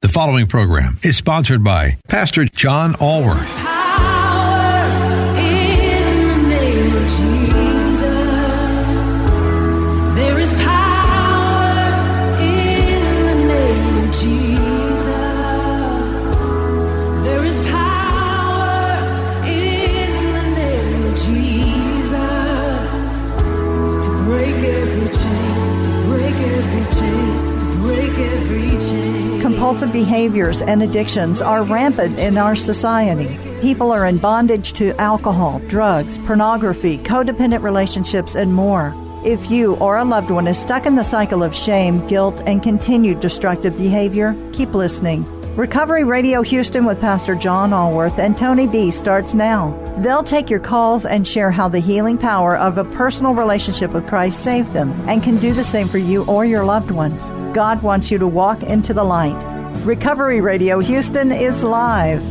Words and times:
The 0.00 0.08
following 0.08 0.46
program 0.46 1.00
is 1.02 1.16
sponsored 1.16 1.64
by 1.64 1.98
Pastor 2.06 2.44
John 2.44 2.94
Allworth. 3.00 3.77
Compulsive 29.78 30.06
behaviors 30.06 30.60
and 30.60 30.82
addictions 30.82 31.40
are 31.40 31.62
rampant 31.62 32.18
in 32.18 32.36
our 32.36 32.56
society. 32.56 33.38
People 33.60 33.92
are 33.92 34.06
in 34.06 34.18
bondage 34.18 34.72
to 34.72 34.92
alcohol, 35.00 35.60
drugs, 35.68 36.18
pornography, 36.18 36.98
codependent 36.98 37.62
relationships, 37.62 38.34
and 38.34 38.52
more. 38.52 38.92
If 39.24 39.52
you 39.52 39.76
or 39.76 39.98
a 39.98 40.04
loved 40.04 40.32
one 40.32 40.48
is 40.48 40.58
stuck 40.58 40.84
in 40.84 40.96
the 40.96 41.04
cycle 41.04 41.44
of 41.44 41.54
shame, 41.54 42.04
guilt, 42.08 42.42
and 42.44 42.60
continued 42.60 43.20
destructive 43.20 43.78
behavior, 43.78 44.34
keep 44.52 44.74
listening. 44.74 45.24
Recovery 45.54 46.02
Radio 46.02 46.42
Houston 46.42 46.84
with 46.84 47.00
Pastor 47.00 47.36
John 47.36 47.72
Allworth 47.72 48.18
and 48.18 48.36
Tony 48.36 48.66
B 48.66 48.90
starts 48.90 49.32
now. 49.32 49.70
They'll 49.98 50.24
take 50.24 50.50
your 50.50 50.58
calls 50.58 51.06
and 51.06 51.24
share 51.24 51.52
how 51.52 51.68
the 51.68 51.78
healing 51.78 52.18
power 52.18 52.56
of 52.56 52.78
a 52.78 52.84
personal 52.84 53.32
relationship 53.32 53.92
with 53.92 54.08
Christ 54.08 54.42
saved 54.42 54.72
them 54.72 54.90
and 55.08 55.22
can 55.22 55.36
do 55.38 55.52
the 55.52 55.62
same 55.62 55.86
for 55.86 55.98
you 55.98 56.24
or 56.24 56.44
your 56.44 56.64
loved 56.64 56.90
ones. 56.90 57.28
God 57.54 57.80
wants 57.80 58.10
you 58.10 58.18
to 58.18 58.26
walk 58.26 58.64
into 58.64 58.92
the 58.92 59.04
light. 59.04 59.57
Recovery 59.84 60.40
Radio 60.40 60.80
Houston 60.80 61.32
is 61.32 61.64
live. 61.64 62.22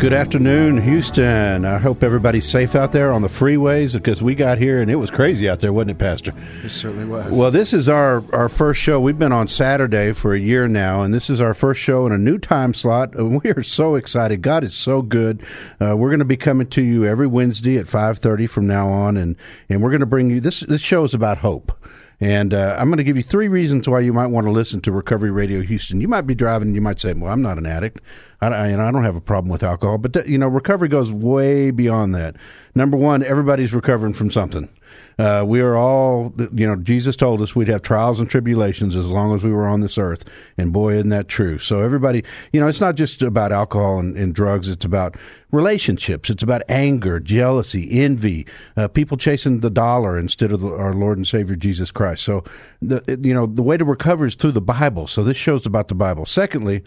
Good 0.00 0.12
afternoon, 0.12 0.82
Houston. 0.82 1.64
I 1.64 1.78
hope 1.78 2.02
everybody's 2.02 2.46
safe 2.46 2.74
out 2.74 2.92
there 2.92 3.12
on 3.12 3.22
the 3.22 3.28
freeways 3.28 3.92
because 3.92 4.22
we 4.22 4.34
got 4.34 4.58
here 4.58 4.82
and 4.82 4.90
it 4.90 4.96
was 4.96 5.10
crazy 5.10 5.48
out 5.48 5.60
there, 5.60 5.72
wasn't 5.72 5.92
it, 5.92 5.98
Pastor? 5.98 6.34
It 6.62 6.70
certainly 6.70 7.04
was. 7.04 7.30
Well, 7.30 7.50
this 7.50 7.72
is 7.72 7.88
our, 7.88 8.24
our 8.34 8.48
first 8.48 8.80
show. 8.80 9.00
We've 9.00 9.18
been 9.18 9.32
on 9.32 9.48
Saturday 9.48 10.12
for 10.12 10.34
a 10.34 10.40
year 10.40 10.66
now, 10.66 11.02
and 11.02 11.14
this 11.14 11.30
is 11.30 11.40
our 11.40 11.54
first 11.54 11.80
show 11.80 12.04
in 12.06 12.12
a 12.12 12.18
new 12.18 12.38
time 12.38 12.74
slot. 12.74 13.14
And 13.14 13.40
we 13.42 13.50
are 13.50 13.62
so 13.62 13.94
excited. 13.94 14.42
God 14.42 14.64
is 14.64 14.74
so 14.74 15.00
good. 15.00 15.42
Uh, 15.80 15.96
we're 15.96 16.10
going 16.10 16.18
to 16.18 16.24
be 16.24 16.36
coming 16.36 16.66
to 16.70 16.82
you 16.82 17.06
every 17.06 17.28
Wednesday 17.28 17.78
at 17.78 17.86
five 17.86 18.18
thirty 18.18 18.46
from 18.46 18.66
now 18.66 18.88
on, 18.88 19.16
and 19.16 19.36
and 19.68 19.82
we're 19.82 19.90
going 19.90 20.00
to 20.00 20.06
bring 20.06 20.28
you 20.28 20.40
this. 20.40 20.60
This 20.60 20.82
show 20.82 21.04
is 21.04 21.14
about 21.14 21.38
hope. 21.38 21.72
And 22.20 22.54
uh, 22.54 22.76
I'm 22.78 22.88
going 22.88 22.98
to 22.98 23.04
give 23.04 23.16
you 23.16 23.22
three 23.22 23.48
reasons 23.48 23.88
why 23.88 24.00
you 24.00 24.12
might 24.12 24.28
want 24.28 24.46
to 24.46 24.50
listen 24.50 24.80
to 24.82 24.92
Recovery 24.92 25.30
Radio 25.30 25.62
Houston. 25.62 26.00
You 26.00 26.08
might 26.08 26.26
be 26.26 26.34
driving 26.34 26.74
you 26.74 26.80
might 26.80 27.00
say, 27.00 27.12
well, 27.12 27.32
I'm 27.32 27.42
not 27.42 27.58
an 27.58 27.66
addict. 27.66 28.00
I, 28.40 28.48
I, 28.48 28.66
I 28.88 28.90
don't 28.92 29.04
have 29.04 29.16
a 29.16 29.20
problem 29.20 29.50
with 29.50 29.62
alcohol. 29.62 29.98
But, 29.98 30.12
th- 30.12 30.26
you 30.26 30.38
know, 30.38 30.48
recovery 30.48 30.88
goes 30.88 31.10
way 31.10 31.70
beyond 31.70 32.14
that. 32.14 32.36
Number 32.74 32.96
one, 32.96 33.22
everybody's 33.22 33.74
recovering 33.74 34.14
from 34.14 34.30
something. 34.30 34.68
Uh, 35.18 35.44
we 35.46 35.60
are 35.60 35.76
all, 35.76 36.32
you 36.52 36.66
know, 36.66 36.76
Jesus 36.76 37.16
told 37.16 37.40
us 37.40 37.54
we'd 37.54 37.68
have 37.68 37.82
trials 37.82 38.18
and 38.18 38.28
tribulations 38.28 38.96
as 38.96 39.06
long 39.06 39.34
as 39.34 39.44
we 39.44 39.52
were 39.52 39.66
on 39.66 39.80
this 39.80 39.96
earth. 39.96 40.24
And 40.58 40.72
boy, 40.72 40.94
isn't 40.94 41.10
that 41.10 41.28
true. 41.28 41.58
So 41.58 41.80
everybody, 41.80 42.24
you 42.52 42.60
know, 42.60 42.66
it's 42.66 42.80
not 42.80 42.96
just 42.96 43.22
about 43.22 43.52
alcohol 43.52 43.98
and, 43.98 44.16
and 44.16 44.34
drugs. 44.34 44.68
It's 44.68 44.84
about 44.84 45.16
relationships. 45.52 46.30
It's 46.30 46.42
about 46.42 46.62
anger, 46.68 47.20
jealousy, 47.20 47.88
envy, 47.90 48.46
uh, 48.76 48.88
people 48.88 49.16
chasing 49.16 49.60
the 49.60 49.70
dollar 49.70 50.18
instead 50.18 50.50
of 50.50 50.60
the, 50.60 50.68
our 50.68 50.94
Lord 50.94 51.16
and 51.16 51.26
Savior 51.26 51.56
Jesus 51.56 51.90
Christ. 51.90 52.24
So, 52.24 52.44
the, 52.82 53.02
you 53.22 53.34
know, 53.34 53.46
the 53.46 53.62
way 53.62 53.76
to 53.76 53.84
recover 53.84 54.26
is 54.26 54.34
through 54.34 54.52
the 54.52 54.60
Bible. 54.60 55.06
So 55.06 55.22
this 55.22 55.36
show's 55.36 55.64
about 55.64 55.88
the 55.88 55.94
Bible. 55.94 56.26
Secondly, 56.26 56.82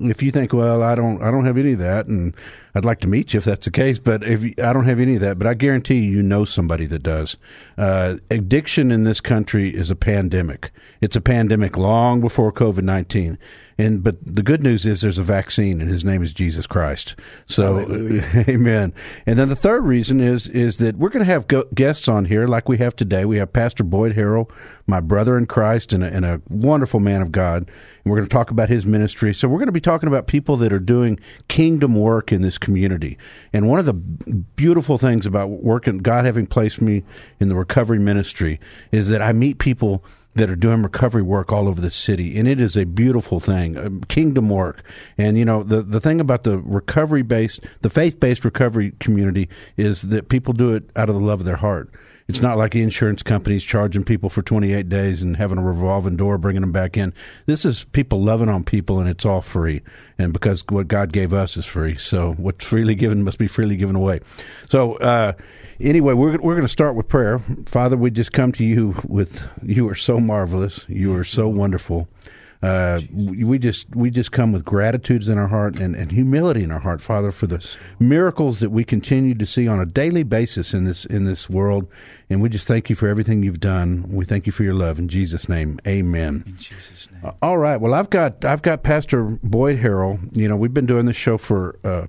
if 0.00 0.22
you 0.22 0.30
think, 0.30 0.52
well, 0.52 0.82
I 0.82 0.94
don't, 0.94 1.22
I 1.22 1.30
don't 1.30 1.46
have 1.46 1.56
any 1.56 1.72
of 1.72 1.78
that, 1.78 2.06
and 2.06 2.34
I'd 2.74 2.84
like 2.84 3.00
to 3.00 3.08
meet 3.08 3.32
you 3.32 3.38
if 3.38 3.44
that's 3.44 3.64
the 3.64 3.70
case, 3.70 3.98
but 3.98 4.22
if 4.24 4.42
you, 4.42 4.54
I 4.62 4.72
don't 4.72 4.84
have 4.84 5.00
any 5.00 5.14
of 5.14 5.20
that, 5.22 5.38
but 5.38 5.46
I 5.46 5.54
guarantee 5.54 5.96
you, 5.96 6.16
you 6.16 6.22
know 6.22 6.44
somebody 6.44 6.86
that 6.86 7.02
does. 7.02 7.36
Uh, 7.78 8.16
addiction 8.30 8.90
in 8.90 9.04
this 9.04 9.20
country 9.20 9.74
is 9.74 9.90
a 9.90 9.96
pandemic. 9.96 10.70
It's 11.00 11.16
a 11.16 11.20
pandemic 11.20 11.76
long 11.76 12.20
before 12.20 12.50
COVID 12.52 12.82
nineteen, 12.82 13.38
and 13.78 14.02
but 14.02 14.16
the 14.24 14.42
good 14.42 14.62
news 14.62 14.86
is 14.86 15.02
there's 15.02 15.18
a 15.18 15.22
vaccine, 15.22 15.82
and 15.82 15.90
his 15.90 16.02
name 16.04 16.22
is 16.22 16.32
Jesus 16.32 16.66
Christ. 16.66 17.14
So, 17.46 17.80
Amen. 18.48 18.94
And 19.26 19.38
then 19.38 19.50
the 19.50 19.56
third 19.56 19.84
reason 19.84 20.20
is 20.20 20.48
is 20.48 20.78
that 20.78 20.96
we're 20.96 21.10
going 21.10 21.24
to 21.24 21.30
have 21.30 21.46
go- 21.46 21.68
guests 21.74 22.08
on 22.08 22.24
here 22.24 22.46
like 22.46 22.68
we 22.68 22.78
have 22.78 22.96
today. 22.96 23.26
We 23.26 23.36
have 23.36 23.52
Pastor 23.52 23.84
Boyd 23.84 24.16
Harrell, 24.16 24.50
my 24.86 25.00
brother 25.00 25.36
in 25.36 25.44
Christ, 25.44 25.92
and 25.92 26.02
a, 26.02 26.06
and 26.06 26.24
a 26.24 26.40
wonderful 26.48 27.00
man 27.00 27.20
of 27.20 27.30
God. 27.32 27.64
And 27.64 28.10
we're 28.10 28.16
going 28.16 28.28
to 28.28 28.32
talk 28.32 28.50
about 28.50 28.70
his 28.70 28.86
ministry. 28.86 29.34
So 29.34 29.46
we're 29.46 29.58
going 29.58 29.66
to 29.66 29.72
be 29.72 29.80
talking 29.80 30.08
about 30.08 30.26
people 30.26 30.56
that 30.58 30.72
are 30.72 30.78
doing 30.78 31.20
kingdom 31.48 31.96
work 31.96 32.32
in 32.32 32.40
this 32.40 32.56
community. 32.56 33.18
And 33.52 33.68
one 33.68 33.78
of 33.78 33.84
the 33.84 33.92
beautiful 33.92 34.96
things 34.96 35.26
about 35.26 35.50
working, 35.50 35.98
God 35.98 36.24
having 36.24 36.46
placed 36.46 36.80
me 36.80 37.02
in 37.40 37.50
the 37.50 37.56
recovery 37.66 37.98
ministry, 37.98 38.60
is 38.92 39.08
that 39.08 39.20
I 39.20 39.32
meet 39.32 39.58
people 39.58 40.04
that 40.36 40.50
are 40.50 40.56
doing 40.56 40.82
recovery 40.82 41.22
work 41.22 41.50
all 41.50 41.66
over 41.66 41.80
the 41.80 41.90
city, 41.90 42.38
and 42.38 42.46
it 42.46 42.60
is 42.60 42.76
a 42.76 42.84
beautiful 42.84 43.40
thing, 43.40 43.76
uh, 43.76 43.88
kingdom 44.08 44.50
work. 44.50 44.82
And 45.18 45.36
you 45.36 45.44
know, 45.44 45.62
the 45.62 45.82
the 45.82 46.00
thing 46.00 46.20
about 46.20 46.44
the 46.44 46.58
recovery 46.58 47.22
based, 47.22 47.60
the 47.82 47.90
faith 47.90 48.20
based 48.20 48.44
recovery 48.44 48.92
community 49.00 49.48
is 49.76 50.02
that 50.02 50.28
people 50.28 50.52
do 50.52 50.74
it 50.74 50.84
out 50.94 51.08
of 51.08 51.14
the 51.14 51.20
love 51.20 51.40
of 51.40 51.46
their 51.46 51.56
heart. 51.56 51.90
It's 52.28 52.42
not 52.42 52.58
like 52.58 52.74
insurance 52.74 53.22
companies 53.22 53.62
charging 53.62 54.02
people 54.04 54.28
for 54.28 54.42
28 54.42 54.88
days 54.88 55.22
and 55.22 55.36
having 55.36 55.58
a 55.58 55.62
revolving 55.62 56.16
door 56.16 56.38
bringing 56.38 56.62
them 56.62 56.72
back 56.72 56.96
in. 56.96 57.14
This 57.46 57.64
is 57.64 57.84
people 57.92 58.22
loving 58.22 58.48
on 58.48 58.64
people, 58.64 58.98
and 58.98 59.08
it's 59.08 59.24
all 59.24 59.40
free. 59.40 59.82
And 60.18 60.32
because 60.32 60.64
what 60.68 60.88
God 60.88 61.12
gave 61.12 61.32
us 61.32 61.56
is 61.56 61.66
free, 61.66 61.96
so 61.96 62.32
what's 62.32 62.64
freely 62.64 62.94
given 62.94 63.22
must 63.22 63.38
be 63.38 63.46
freely 63.48 63.76
given 63.76 63.96
away. 63.96 64.20
So. 64.68 64.94
uh 64.96 65.32
anyway, 65.80 66.14
we're 66.14 66.38
we're 66.38 66.54
going 66.54 66.62
to 66.62 66.68
start 66.68 66.94
with 66.94 67.08
prayer. 67.08 67.38
Father, 67.66 67.96
we 67.96 68.10
just 68.10 68.32
come 68.32 68.52
to 68.52 68.64
you 68.64 68.94
with 69.06 69.46
you 69.62 69.88
are 69.88 69.94
so 69.94 70.18
marvelous, 70.18 70.84
you 70.88 71.14
are 71.16 71.24
so 71.24 71.48
wonderful. 71.48 72.08
Uh, 72.62 73.00
we 73.12 73.58
just 73.58 73.94
we 73.94 74.10
just 74.10 74.32
come 74.32 74.52
with 74.52 74.64
gratitudes 74.64 75.28
in 75.28 75.38
our 75.38 75.46
heart 75.46 75.76
and, 75.76 75.94
and 75.94 76.10
humility 76.10 76.62
in 76.62 76.70
our 76.70 76.78
heart, 76.78 77.00
Father, 77.02 77.30
for 77.30 77.46
the 77.46 77.64
miracles 77.98 78.60
that 78.60 78.70
we 78.70 78.82
continue 78.82 79.34
to 79.34 79.46
see 79.46 79.68
on 79.68 79.78
a 79.78 79.86
daily 79.86 80.22
basis 80.22 80.72
in 80.72 80.84
this 80.84 81.04
in 81.06 81.24
this 81.24 81.50
world, 81.50 81.86
and 82.30 82.40
we 82.40 82.48
just 82.48 82.66
thank 82.66 82.88
you 82.88 82.96
for 82.96 83.08
everything 83.08 83.42
you've 83.42 83.60
done. 83.60 84.04
We 84.08 84.24
thank 84.24 84.46
you 84.46 84.52
for 84.52 84.62
your 84.62 84.74
love 84.74 84.98
in 84.98 85.08
Jesus' 85.08 85.48
name, 85.48 85.78
Amen. 85.86 86.44
In 86.46 86.56
Jesus' 86.56 87.08
name. 87.12 87.20
Uh, 87.24 87.32
all 87.42 87.58
right. 87.58 87.80
Well, 87.80 87.94
I've 87.94 88.10
got 88.10 88.44
I've 88.44 88.62
got 88.62 88.82
Pastor 88.82 89.24
Boyd 89.42 89.78
Harrell. 89.78 90.18
You 90.36 90.48
know, 90.48 90.56
we've 90.56 90.74
been 90.74 90.86
doing 90.86 91.06
this 91.06 91.16
show 91.16 91.38
for. 91.38 91.78
Uh, 91.84 92.06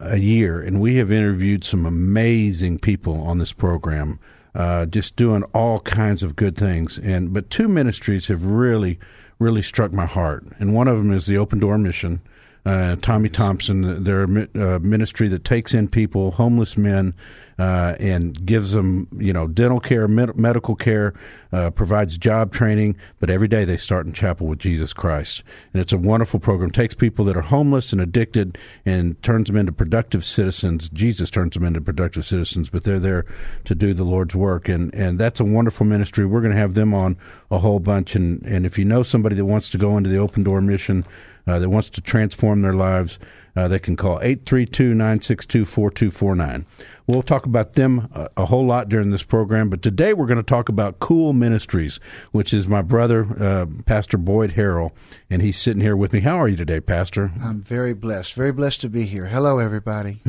a 0.00 0.18
year, 0.18 0.60
and 0.60 0.80
we 0.80 0.96
have 0.96 1.12
interviewed 1.12 1.64
some 1.64 1.86
amazing 1.86 2.78
people 2.78 3.20
on 3.22 3.38
this 3.38 3.52
program, 3.52 4.18
uh, 4.54 4.86
just 4.86 5.16
doing 5.16 5.42
all 5.54 5.80
kinds 5.80 6.22
of 6.22 6.36
good 6.36 6.56
things. 6.56 6.98
And 6.98 7.32
but 7.32 7.50
two 7.50 7.68
ministries 7.68 8.26
have 8.26 8.44
really, 8.44 8.98
really 9.38 9.62
struck 9.62 9.92
my 9.92 10.06
heart, 10.06 10.46
and 10.58 10.74
one 10.74 10.88
of 10.88 10.98
them 10.98 11.12
is 11.12 11.26
the 11.26 11.38
Open 11.38 11.58
Door 11.58 11.78
Mission. 11.78 12.20
Uh, 12.66 12.96
Tommy 13.02 13.28
Thompson, 13.28 14.04
they're 14.04 14.24
uh, 14.24 14.78
ministry 14.78 15.28
that 15.28 15.44
takes 15.44 15.74
in 15.74 15.86
people, 15.86 16.30
homeless 16.30 16.76
men, 16.78 17.14
uh, 17.58 17.94
and 18.00 18.44
gives 18.46 18.72
them, 18.72 19.06
you 19.18 19.32
know, 19.32 19.46
dental 19.46 19.80
care, 19.80 20.08
med- 20.08 20.36
medical 20.36 20.74
care, 20.74 21.14
uh, 21.52 21.70
provides 21.70 22.16
job 22.18 22.52
training. 22.52 22.96
But 23.20 23.30
every 23.30 23.48
day 23.48 23.64
they 23.64 23.76
start 23.76 24.06
in 24.06 24.12
chapel 24.12 24.46
with 24.46 24.58
Jesus 24.58 24.92
Christ, 24.92 25.42
and 25.72 25.80
it's 25.80 25.92
a 25.92 25.98
wonderful 25.98 26.40
program. 26.40 26.70
takes 26.70 26.94
people 26.94 27.24
that 27.26 27.36
are 27.36 27.42
homeless 27.42 27.92
and 27.92 28.00
addicted 28.00 28.58
and 28.86 29.22
turns 29.22 29.48
them 29.48 29.56
into 29.56 29.70
productive 29.70 30.24
citizens. 30.24 30.88
Jesus 30.88 31.30
turns 31.30 31.54
them 31.54 31.64
into 31.64 31.80
productive 31.80 32.24
citizens, 32.24 32.70
but 32.70 32.84
they're 32.84 32.98
there 32.98 33.26
to 33.66 33.74
do 33.74 33.94
the 33.94 34.04
Lord's 34.04 34.34
work, 34.34 34.68
and 34.68 34.92
and 34.94 35.18
that's 35.18 35.38
a 35.38 35.44
wonderful 35.44 35.86
ministry. 35.86 36.24
We're 36.24 36.40
going 36.40 36.54
to 36.54 36.58
have 36.58 36.74
them 36.74 36.94
on 36.94 37.16
a 37.50 37.58
whole 37.58 37.78
bunch, 37.78 38.16
and 38.16 38.42
and 38.46 38.64
if 38.64 38.78
you 38.78 38.84
know 38.84 39.02
somebody 39.02 39.36
that 39.36 39.44
wants 39.44 39.68
to 39.70 39.78
go 39.78 39.96
into 39.96 40.10
the 40.10 40.18
Open 40.18 40.42
Door 40.42 40.62
Mission 40.62 41.04
uh, 41.46 41.58
that 41.58 41.68
wants 41.68 41.88
to 41.90 42.00
transform 42.00 42.62
their 42.62 42.72
lives, 42.72 43.18
uh, 43.56 43.68
they 43.68 43.78
can 43.78 43.96
call 43.96 44.18
832 44.20 44.94
962 44.94 45.64
4249. 45.64 46.66
We'll 47.06 47.22
talk 47.22 47.44
about 47.44 47.74
them 47.74 48.08
a, 48.14 48.28
a, 48.38 48.46
whole 48.46 48.66
lot 48.66 48.88
during 48.88 49.10
this 49.10 49.22
program, 49.22 49.68
but 49.68 49.82
today 49.82 50.14
we're 50.14 50.26
going 50.26 50.38
to 50.38 50.42
talk 50.42 50.70
about 50.70 51.00
Cool 51.00 51.34
Ministries, 51.34 52.00
which 52.32 52.54
is 52.54 52.66
my 52.66 52.80
brother, 52.80 53.26
uh, 53.38 53.66
Pastor 53.84 54.16
Boyd 54.16 54.52
Harrell, 54.52 54.92
and 55.28 55.42
he's 55.42 55.58
sitting 55.58 55.82
here 55.82 55.96
with 55.96 56.14
me. 56.14 56.20
How 56.20 56.40
are 56.40 56.48
you 56.48 56.56
today, 56.56 56.80
Pastor? 56.80 57.30
I'm 57.42 57.62
very 57.62 57.92
blessed, 57.92 58.32
very 58.34 58.52
blessed 58.52 58.80
to 58.82 58.88
be 58.88 59.04
here. 59.04 59.26
Hello, 59.26 59.58
everybody. 59.58 60.20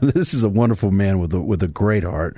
this 0.00 0.34
is 0.34 0.42
a 0.42 0.48
wonderful 0.48 0.90
man 0.90 1.20
with 1.20 1.32
a, 1.32 1.40
with 1.40 1.62
a 1.62 1.68
great 1.68 2.04
heart. 2.04 2.36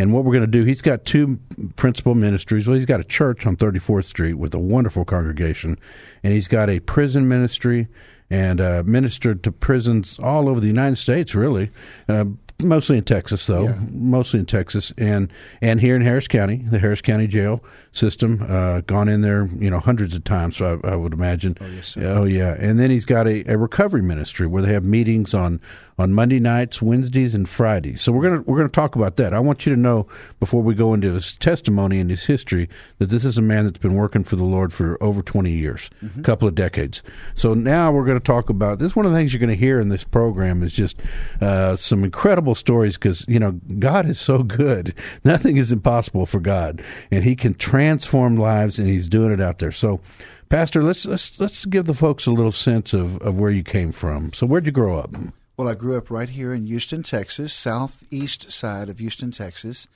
And 0.00 0.14
what 0.14 0.24
we're 0.24 0.32
going 0.32 0.50
to 0.50 0.58
do, 0.58 0.64
he's 0.64 0.80
got 0.80 1.04
two 1.04 1.38
principal 1.76 2.14
ministries. 2.14 2.66
Well, 2.66 2.74
he's 2.74 2.86
got 2.86 3.00
a 3.00 3.04
church 3.04 3.44
on 3.44 3.58
34th 3.58 4.06
Street 4.06 4.32
with 4.32 4.54
a 4.54 4.58
wonderful 4.58 5.04
congregation, 5.04 5.78
and 6.22 6.32
he's 6.32 6.48
got 6.48 6.70
a 6.70 6.80
prison 6.80 7.28
ministry 7.28 7.86
and 8.30 8.62
uh, 8.62 8.82
ministered 8.86 9.42
to 9.42 9.52
prisons 9.52 10.18
all 10.18 10.48
over 10.48 10.58
the 10.58 10.68
United 10.68 10.96
States, 10.96 11.34
really. 11.34 11.68
Uh, 12.08 12.24
mostly 12.62 12.96
in 12.96 13.04
Texas, 13.04 13.44
though. 13.46 13.64
Yeah. 13.64 13.78
Mostly 13.90 14.40
in 14.40 14.46
Texas, 14.46 14.90
and 14.96 15.30
and 15.60 15.80
here 15.82 15.96
in 15.96 16.02
Harris 16.02 16.28
County, 16.28 16.64
the 16.70 16.78
Harris 16.78 17.02
County 17.02 17.26
jail 17.26 17.62
system. 17.92 18.46
Uh, 18.48 18.80
gone 18.80 19.08
in 19.08 19.20
there, 19.20 19.50
you 19.58 19.68
know, 19.68 19.80
hundreds 19.80 20.14
of 20.14 20.24
times. 20.24 20.56
So 20.56 20.80
I, 20.82 20.92
I 20.92 20.96
would 20.96 21.12
imagine. 21.12 21.58
Oh 21.60 21.66
yes. 21.66 21.96
Oh 21.98 22.24
yeah. 22.24 22.56
And 22.58 22.78
then 22.78 22.90
he's 22.90 23.04
got 23.04 23.26
a, 23.26 23.44
a 23.52 23.58
recovery 23.58 24.02
ministry 24.02 24.46
where 24.46 24.62
they 24.62 24.72
have 24.72 24.84
meetings 24.84 25.34
on 25.34 25.60
on 26.00 26.14
Monday 26.14 26.38
nights, 26.38 26.80
Wednesdays, 26.80 27.34
and 27.34 27.46
Fridays. 27.46 28.00
So 28.00 28.10
we're 28.10 28.22
gonna 28.22 28.40
we're 28.42 28.56
gonna 28.56 28.70
talk 28.70 28.96
about 28.96 29.16
that. 29.16 29.34
I 29.34 29.38
want 29.38 29.66
you 29.66 29.74
to 29.74 29.80
know 29.80 30.06
before 30.38 30.62
we 30.62 30.74
go 30.74 30.94
into 30.94 31.12
his 31.12 31.36
testimony 31.36 32.00
and 32.00 32.08
his 32.08 32.24
history 32.24 32.70
that 32.98 33.10
this 33.10 33.24
is 33.24 33.36
a 33.36 33.42
man 33.42 33.64
that's 33.64 33.78
been 33.78 33.94
working 33.94 34.24
for 34.24 34.36
the 34.36 34.44
Lord 34.44 34.72
for 34.72 35.00
over 35.02 35.20
twenty 35.20 35.52
years, 35.52 35.90
a 36.00 36.06
mm-hmm. 36.06 36.22
couple 36.22 36.48
of 36.48 36.54
decades. 36.54 37.02
So 37.34 37.52
now 37.52 37.92
we're 37.92 38.06
going 38.06 38.18
to 38.18 38.24
talk 38.24 38.48
about 38.48 38.78
this. 38.78 38.96
One 38.96 39.04
of 39.04 39.12
the 39.12 39.18
things 39.18 39.32
you're 39.32 39.40
going 39.40 39.50
to 39.50 39.56
hear 39.56 39.78
in 39.78 39.90
this 39.90 40.04
program 40.04 40.62
is 40.62 40.72
just 40.72 40.96
uh, 41.42 41.76
some 41.76 42.02
incredible 42.02 42.54
stories 42.54 42.94
because 42.94 43.26
you 43.28 43.38
know 43.38 43.52
God 43.78 44.08
is 44.08 44.18
so 44.18 44.42
good. 44.42 44.94
Nothing 45.24 45.58
is 45.58 45.70
impossible 45.70 46.24
for 46.24 46.40
God, 46.40 46.82
and 47.10 47.22
He 47.22 47.36
can 47.36 47.52
transform 47.54 48.36
lives, 48.36 48.78
and 48.78 48.88
He's 48.88 49.08
doing 49.08 49.32
it 49.32 49.40
out 49.40 49.58
there. 49.58 49.72
So. 49.72 50.00
Pastor, 50.48 50.82
let's 50.82 51.06
let's 51.06 51.38
let's 51.38 51.64
give 51.64 51.84
the 51.84 51.94
folks 51.94 52.26
a 52.26 52.32
little 52.32 52.50
sense 52.50 52.92
of, 52.92 53.22
of 53.22 53.38
where 53.38 53.52
you 53.52 53.62
came 53.62 53.92
from. 53.92 54.32
So, 54.32 54.48
where'd 54.48 54.66
you 54.66 54.72
grow 54.72 54.98
up? 54.98 55.14
Well, 55.60 55.68
I 55.68 55.74
grew 55.74 55.98
up 55.98 56.10
right 56.10 56.30
here 56.30 56.54
in 56.54 56.64
Houston, 56.64 57.02
Texas, 57.02 57.52
southeast 57.52 58.50
side 58.50 58.88
of 58.88 58.98
Houston, 58.98 59.30
Texas. 59.30 59.88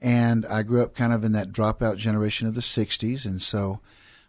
And 0.00 0.44
I 0.46 0.64
grew 0.64 0.82
up 0.82 0.96
kind 0.96 1.12
of 1.12 1.22
in 1.22 1.30
that 1.30 1.52
dropout 1.52 1.96
generation 1.96 2.48
of 2.48 2.56
the 2.56 2.60
60s. 2.60 3.24
And 3.24 3.40
so, 3.40 3.78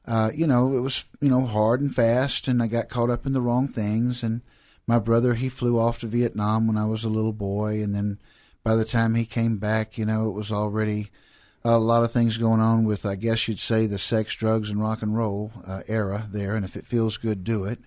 uh, 0.05 0.29
you 0.35 0.45
know, 0.45 0.77
it 0.77 0.81
was, 0.81 1.05
you 1.19 1.29
know, 1.29 1.47
hard 1.47 1.81
and 1.81 1.95
fast. 1.95 2.47
And 2.47 2.61
I 2.61 2.67
got 2.67 2.89
caught 2.89 3.09
up 3.09 3.25
in 3.25 3.33
the 3.33 3.41
wrong 3.41 3.67
things. 3.67 4.21
And 4.21 4.41
my 4.85 4.99
brother, 4.99 5.33
he 5.33 5.49
flew 5.49 5.79
off 5.79 5.99
to 6.01 6.05
Vietnam 6.05 6.67
when 6.67 6.77
I 6.77 6.85
was 6.85 7.03
a 7.03 7.09
little 7.09 7.33
boy. 7.33 7.81
And 7.81 7.95
then 7.95 8.19
by 8.63 8.75
the 8.75 8.85
time 8.85 9.15
he 9.15 9.25
came 9.25 9.57
back, 9.57 9.97
you 9.97 10.05
know, 10.05 10.29
it 10.29 10.33
was 10.33 10.51
already 10.51 11.09
a 11.65 11.79
lot 11.79 12.03
of 12.03 12.11
things 12.11 12.37
going 12.37 12.61
on 12.61 12.83
with, 12.83 13.03
I 13.03 13.15
guess 13.15 13.47
you'd 13.47 13.57
say, 13.57 13.87
the 13.87 13.97
sex, 13.97 14.35
drugs, 14.35 14.69
and 14.69 14.79
rock 14.79 15.01
and 15.01 15.17
roll 15.17 15.53
uh, 15.65 15.81
era 15.87 16.27
there. 16.31 16.53
And 16.53 16.63
if 16.63 16.75
it 16.75 16.85
feels 16.85 17.17
good, 17.17 17.43
do 17.43 17.63
it 17.63 17.79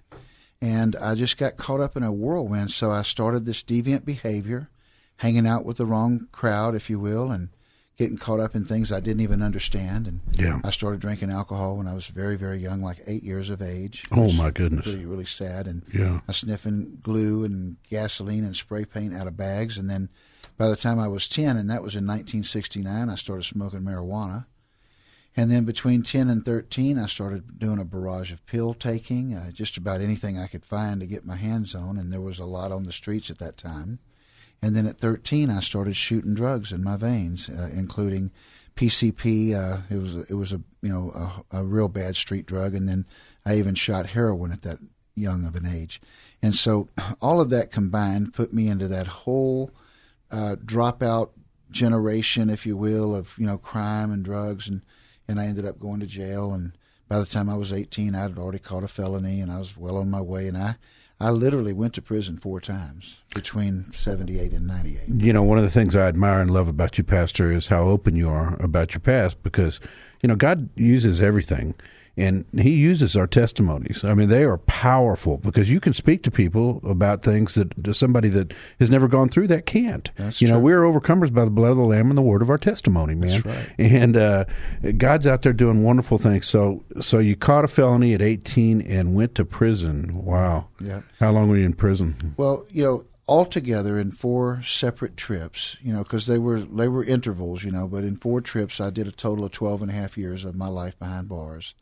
and 0.61 0.97
I 0.97 1.15
just 1.15 1.37
got 1.37 1.57
caught 1.57 1.81
up 1.81 1.97
in 1.97 2.03
a 2.03 2.13
whirlwind. 2.13 2.71
So 2.71 2.91
I 2.91 3.03
started 3.03 3.45
this 3.45 3.63
deviant 3.63 4.05
behavior, 4.05 4.71
hanging 5.19 5.47
out 5.47 5.65
with 5.65 5.77
the 5.79 5.87
wrong 5.87 6.29
crowd, 6.33 6.75
if 6.75 6.89
you 6.89 6.99
will, 6.99 7.31
and 7.31 7.51
getting 7.97 8.19
caught 8.19 8.41
up 8.41 8.55
in 8.55 8.65
things 8.65 8.93
I 8.93 9.01
didn't 9.01 9.23
even 9.23 9.43
understand. 9.43 10.07
And 10.07 10.21
yeah. 10.39 10.61
I 10.65 10.71
started 10.71 11.01
drinking 11.01 11.31
alcohol 11.31 11.77
when 11.77 11.89
I 11.89 11.95
was 11.95 12.07
very, 12.09 12.37
very 12.37 12.59
young, 12.59 12.83
like 12.83 13.03
eight 13.07 13.23
years 13.23 13.51
of 13.51 13.63
age. 13.63 14.05
Oh 14.13 14.33
my 14.33 14.51
goodness! 14.51 14.87
Really, 14.87 15.07
really 15.07 15.25
sad. 15.25 15.67
And 15.67 15.83
yeah, 15.93 16.21
I 16.29 16.33
sniffing 16.33 16.99
glue 17.03 17.45
and 17.45 17.77
gasoline 17.89 18.45
and 18.45 18.57
spray 18.57 18.85
paint 18.85 19.15
out 19.15 19.27
of 19.27 19.37
bags. 19.37 19.79
And 19.79 19.89
then 19.89 20.09
by 20.57 20.69
the 20.69 20.77
time 20.77 20.99
I 20.99 21.09
was 21.09 21.29
ten, 21.29 21.57
and 21.57 21.71
that 21.71 21.83
was 21.83 21.95
in 21.95 22.07
1969, 22.07 23.09
I 23.09 23.15
started 23.15 23.45
smoking 23.45 23.81
marijuana. 23.81 24.47
And 25.37 25.51
then 25.51 25.65
between 25.65 26.03
10 26.03 26.31
and 26.31 26.45
13, 26.45 26.99
I 26.99 27.07
started 27.07 27.59
doing 27.59 27.79
a 27.79 27.85
barrage 27.85 28.33
of 28.33 28.45
pill 28.47 28.73
taking, 28.73 29.35
uh, 29.35 29.51
just 29.51 29.77
about 29.77 30.01
anything 30.01 30.39
I 30.39 30.47
could 30.47 30.65
find 30.65 31.01
to 31.01 31.07
get 31.07 31.27
my 31.27 31.37
hands 31.37 31.75
on. 31.75 31.99
And 31.99 32.11
there 32.11 32.23
was 32.23 32.39
a 32.39 32.47
lot 32.47 32.73
on 32.73 32.85
the 32.85 32.93
streets 32.93 33.29
at 33.29 33.39
that 33.39 33.59
time. 33.59 33.99
And 34.63 34.75
then 34.75 34.87
at 34.87 34.99
13, 34.99 35.51
I 35.51 35.61
started 35.61 35.97
shooting 35.97 36.35
drugs 36.35 36.73
in 36.73 36.83
my 36.83 36.97
veins, 36.97 37.51
uh, 37.51 37.69
including 37.75 38.31
PCP. 38.77 39.55
Uh, 39.55 39.83
it 39.91 40.01
was 40.01 40.15
a, 40.15 40.21
it 40.21 40.35
was 40.35 40.53
a 40.53 40.61
you 40.83 40.89
know 40.89 41.45
a, 41.51 41.59
a, 41.59 41.65
real 41.65 41.89
bad 41.89 42.15
street 42.15 42.47
drug, 42.47 42.75
and 42.75 42.89
then 42.89 43.07
I 43.45 43.57
even 43.57 43.75
shot 43.75 44.07
heroin 44.07 44.53
at 44.53 44.63
that 44.63 44.79
young 45.15 45.45
of 45.45 45.57
an 45.57 45.67
age. 45.67 46.01
And 46.43 46.55
so 46.55 46.89
all 47.23 47.41
of 47.41 47.51
that 47.51 47.71
combined 47.71 48.35
put 48.35 48.53
me 48.53 48.69
into 48.69 48.87
that 48.89 49.07
whole 49.07 49.71
uh, 50.31 50.57
dropout 50.57 51.31
generation, 51.71 52.51
if 52.51 52.67
you 52.67 52.77
will, 52.77 53.15
of 53.15 53.35
you 53.39 53.47
know 53.47 53.59
crime 53.59 54.13
and 54.13 54.25
drugs 54.25 54.69
and 54.69 54.83
and 55.29 55.41
I 55.41 55.47
ended 55.47 55.67
up 55.67 55.79
going 55.79 56.01
to 56.01 56.07
jail. 56.07 56.53
And 56.53 56.73
by 57.09 57.19
the 57.19 57.27
time 57.27 57.49
I 57.49 57.57
was 57.57 57.73
18, 57.73 58.15
I 58.15 58.23
had 58.23 58.39
already 58.39 58.59
caught 58.59 58.85
a 58.85 58.89
felony, 58.89 59.41
and 59.41 59.51
I 59.51 59.59
was 59.59 59.77
well 59.77 59.97
on 59.97 60.11
my 60.11 60.21
way. 60.21 60.49
And 60.49 60.57
I, 60.57 60.77
I 61.19 61.31
literally 61.31 61.73
went 61.73 61.95
to 61.95 62.03
prison 62.03 62.37
four 62.37 62.61
times 62.61 63.21
between 63.35 63.93
78 63.93 64.53
and 64.53 64.67
98. 64.67 65.25
You 65.25 65.33
know, 65.33 65.43
one 65.43 65.59
of 65.59 65.65
the 65.65 65.71
things 65.71 65.97
I 65.97 66.09
admire 66.09 66.41
and 66.41 66.51
love 66.51 66.69
about 66.69 66.99
you, 66.99 67.05
Pastor, 67.05 67.51
is 67.53 67.69
how 67.69 67.85
open 67.85 68.17
you 68.17 68.29
are 68.29 68.61
about 68.63 68.93
your 68.93 69.01
past 69.01 69.43
because, 69.43 69.81
you 70.23 70.29
know, 70.29 70.37
God 70.37 70.69
uses 70.75 71.23
everything 71.23 71.75
and 72.17 72.47
he 72.57 72.71
uses 72.71 73.15
our 73.15 73.27
testimonies. 73.27 74.03
I 74.03 74.15
mean, 74.15 74.29
they 74.29 74.45
are 74.45 74.57
powerful 74.59 75.37
because 75.37 75.71
you 75.71 75.81
can 75.81 75.93
speak 75.93 76.23
to 76.23 76.31
people 76.31 76.81
about 76.85 77.23
things 77.23 77.55
that 77.57 77.75
somebody 77.95 78.29
that 78.31 78.55
has 78.81 78.91
never 78.91 79.07
gone 79.07 79.29
through 79.29 79.49
that 79.49 79.67
can't. 79.67 80.11
That's 80.17 80.41
you 80.41 80.49
true. 80.49 80.57
know, 80.57 80.61
we're 80.61 80.83
overcomers 80.83 81.33
by 81.33 81.45
the 81.45 81.51
blood 81.51 81.73
of 81.73 81.77
the 81.77 81.85
Lamb 81.85 82.09
and 82.09 82.17
the 82.17 82.23
word 82.23 82.41
of 82.41 82.49
our 82.49 82.59
testimony, 82.59 83.15
man. 83.15 83.43
Right. 83.43 83.71
And 83.79 84.17
uh, 84.17 84.45
God's 84.97 85.27
out 85.27 85.43
there 85.43 85.53
doing 85.53 85.83
wonderful 85.83 86.17
things. 86.17 86.47
So, 86.47 86.85
so 87.01 87.19
you 87.19 87.37
caught 87.37 87.65
a 87.65 87.69
felony 87.69 88.15
at 88.15 88.23
18 88.23 88.81
and 88.81 89.15
went 89.15 89.35
to 89.35 89.45
prison. 89.45 90.25
Wow. 90.25 90.69
Yeah. 90.81 91.03
How 91.21 91.33
long 91.33 91.49
were 91.49 91.59
you 91.59 91.67
in 91.67 91.75
prison? 91.75 92.35
Well, 92.39 92.67
you 92.71 92.83
know, 92.83 93.05
altogether 93.29 93.99
in 93.99 94.13
four 94.13 94.63
separate 94.63 95.17
trips, 95.17 95.77
you 95.83 95.93
know, 95.93 96.03
because 96.03 96.27
they 96.27 96.39
were 96.39 96.61
they 96.61 96.89
were 96.89 97.05
intervals, 97.05 97.65
you 97.65 97.71
know, 97.71 97.87
but 97.87 98.05
in 98.05 98.17
four 98.17 98.41
trips, 98.41 98.81
I 98.81 98.91
did 98.91 99.07
a 99.07 99.13
total 99.13 99.45
of 99.45 99.53
12 99.53 99.83
and 99.83 99.91
a 99.91 99.95
half 99.95 100.17
years 100.17 100.45
of 100.45 100.55
my 100.55 100.69
life 100.69 100.99
behind 100.99 101.29
bars. 101.29 101.75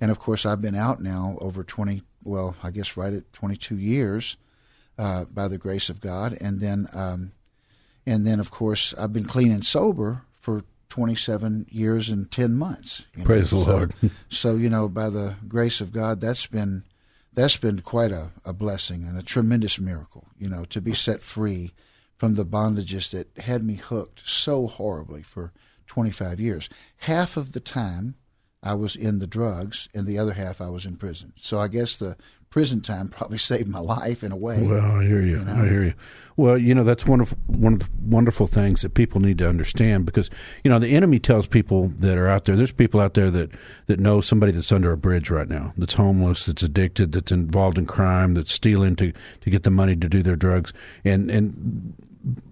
And 0.00 0.10
of 0.10 0.18
course, 0.18 0.46
I've 0.46 0.60
been 0.60 0.74
out 0.74 1.02
now 1.02 1.36
over 1.40 1.64
20, 1.64 2.02
well, 2.24 2.56
I 2.62 2.70
guess 2.70 2.96
right 2.96 3.12
at 3.12 3.32
22 3.32 3.76
years 3.76 4.36
uh, 4.96 5.24
by 5.24 5.48
the 5.48 5.58
grace 5.58 5.88
of 5.88 6.00
God. 6.00 6.36
And 6.40 6.60
then, 6.60 6.88
um, 6.92 7.32
and 8.06 8.26
then 8.26 8.40
of 8.40 8.50
course, 8.50 8.94
I've 8.96 9.12
been 9.12 9.24
clean 9.24 9.50
and 9.50 9.64
sober 9.64 10.22
for 10.40 10.64
27 10.88 11.66
years 11.70 12.08
and 12.10 12.30
10 12.30 12.54
months. 12.54 13.04
Praise 13.24 13.52
know? 13.52 13.58
the 13.58 13.64
so, 13.64 13.70
Lord. 13.70 13.94
so, 14.28 14.56
you 14.56 14.70
know, 14.70 14.88
by 14.88 15.10
the 15.10 15.34
grace 15.46 15.80
of 15.80 15.92
God, 15.92 16.20
that's 16.20 16.46
been 16.46 16.84
that's 17.34 17.56
been 17.56 17.80
quite 17.82 18.10
a, 18.10 18.30
a 18.44 18.52
blessing 18.52 19.04
and 19.04 19.16
a 19.16 19.22
tremendous 19.22 19.78
miracle, 19.78 20.26
you 20.38 20.48
know, 20.48 20.64
to 20.64 20.80
be 20.80 20.92
set 20.92 21.22
free 21.22 21.72
from 22.16 22.34
the 22.34 22.44
bondages 22.44 23.10
that 23.10 23.28
had 23.38 23.62
me 23.62 23.74
hooked 23.74 24.28
so 24.28 24.66
horribly 24.66 25.22
for 25.22 25.52
25 25.86 26.40
years. 26.40 26.68
Half 26.98 27.36
of 27.36 27.52
the 27.52 27.60
time 27.60 28.16
I 28.62 28.74
was 28.74 28.96
in 28.96 29.18
the 29.18 29.26
drugs, 29.26 29.88
and 29.94 30.06
the 30.06 30.18
other 30.18 30.34
half 30.34 30.60
I 30.60 30.68
was 30.68 30.84
in 30.84 30.96
prison. 30.96 31.32
So 31.36 31.60
I 31.60 31.68
guess 31.68 31.96
the 31.96 32.16
prison 32.50 32.80
time 32.80 33.08
probably 33.08 33.38
saved 33.38 33.68
my 33.68 33.78
life 33.78 34.24
in 34.24 34.32
a 34.32 34.36
way. 34.36 34.62
Well, 34.62 34.98
I 34.98 35.04
hear 35.04 35.22
you. 35.22 35.38
you 35.38 35.44
know? 35.44 35.54
I 35.54 35.68
hear 35.68 35.84
you. 35.84 35.94
Well, 36.36 36.56
you 36.56 36.72
know 36.72 36.84
that's 36.84 37.04
one 37.04 37.20
of 37.20 37.34
one 37.46 37.74
of 37.74 37.78
the 37.80 37.88
wonderful 38.02 38.46
things 38.46 38.82
that 38.82 38.94
people 38.94 39.20
need 39.20 39.38
to 39.38 39.48
understand 39.48 40.06
because 40.06 40.30
you 40.62 40.70
know 40.70 40.78
the 40.78 40.94
enemy 40.94 41.18
tells 41.18 41.48
people 41.48 41.92
that 41.98 42.16
are 42.16 42.28
out 42.28 42.44
there. 42.44 42.54
There's 42.54 42.70
people 42.70 43.00
out 43.00 43.14
there 43.14 43.30
that 43.30 43.50
that 43.86 43.98
know 43.98 44.20
somebody 44.20 44.52
that's 44.52 44.70
under 44.70 44.92
a 44.92 44.96
bridge 44.96 45.30
right 45.30 45.48
now, 45.48 45.72
that's 45.76 45.94
homeless, 45.94 46.46
that's 46.46 46.62
addicted, 46.62 47.10
that's 47.10 47.32
involved 47.32 47.76
in 47.76 47.86
crime, 47.86 48.34
that's 48.34 48.52
stealing 48.52 48.94
to 48.96 49.12
to 49.40 49.50
get 49.50 49.64
the 49.64 49.70
money 49.70 49.96
to 49.96 50.08
do 50.08 50.22
their 50.22 50.36
drugs, 50.36 50.72
and 51.04 51.28
and 51.28 51.94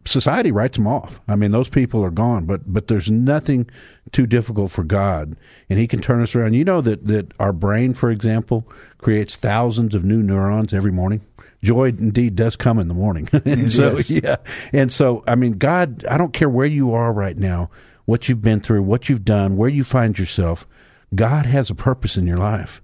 society 0.05 0.53
writes 0.53 0.77
them 0.77 0.87
off. 0.87 1.21
I 1.29 1.37
mean, 1.37 1.51
those 1.51 1.69
people 1.69 2.05
are 2.05 2.11
gone, 2.11 2.45
but 2.45 2.73
but 2.73 2.89
there's 2.89 3.11
nothing 3.11 3.69
too 4.13 4.27
difficult 4.27 4.71
for 4.71 4.85
God, 4.85 5.37
and 5.69 5.79
He 5.79 5.87
can 5.87 6.01
turn 6.01 6.23
us 6.23 6.35
around. 6.35 6.55
You 6.55 6.65
know 6.65 6.81
that 6.81 7.07
that 7.07 7.33
our 7.39 7.53
brain, 7.53 7.95
for 7.95 8.11
example, 8.11 8.67
creates 8.99 9.37
thousands 9.37 9.95
of 9.95 10.05
new 10.05 10.23
neurons 10.23 10.73
every 10.73 10.93
morning. 10.93 11.23
Joy 11.63 11.89
indeed 11.89 12.37
does 12.37 12.57
come 12.57 12.79
in 12.79 12.89
the 12.89 12.95
morning, 12.95 13.29
and 13.45 13.71
so 13.71 13.97
is. 13.97 14.11
yeah, 14.11 14.37
and 14.73 14.93
so 14.93 15.25
I 15.27 15.35
mean, 15.35 15.59
God, 15.59 16.05
I 16.07 16.17
don't 16.19 16.33
care 16.33 16.49
where 16.49 16.67
you 16.67 16.95
are 16.95 17.13
right 17.13 17.37
now, 17.37 17.71
what 18.05 18.29
you've 18.29 18.43
been 18.43 18.61
through, 18.61 18.83
what 18.83 19.09
you've 19.09 19.25
done, 19.25 19.57
where 19.57 19.71
you 19.71 19.85
find 19.85 20.19
yourself. 20.19 20.67
God 21.15 21.47
has 21.47 21.71
a 21.71 21.75
purpose 21.75 22.17
in 22.17 22.27
your 22.27 22.37
life. 22.37 22.83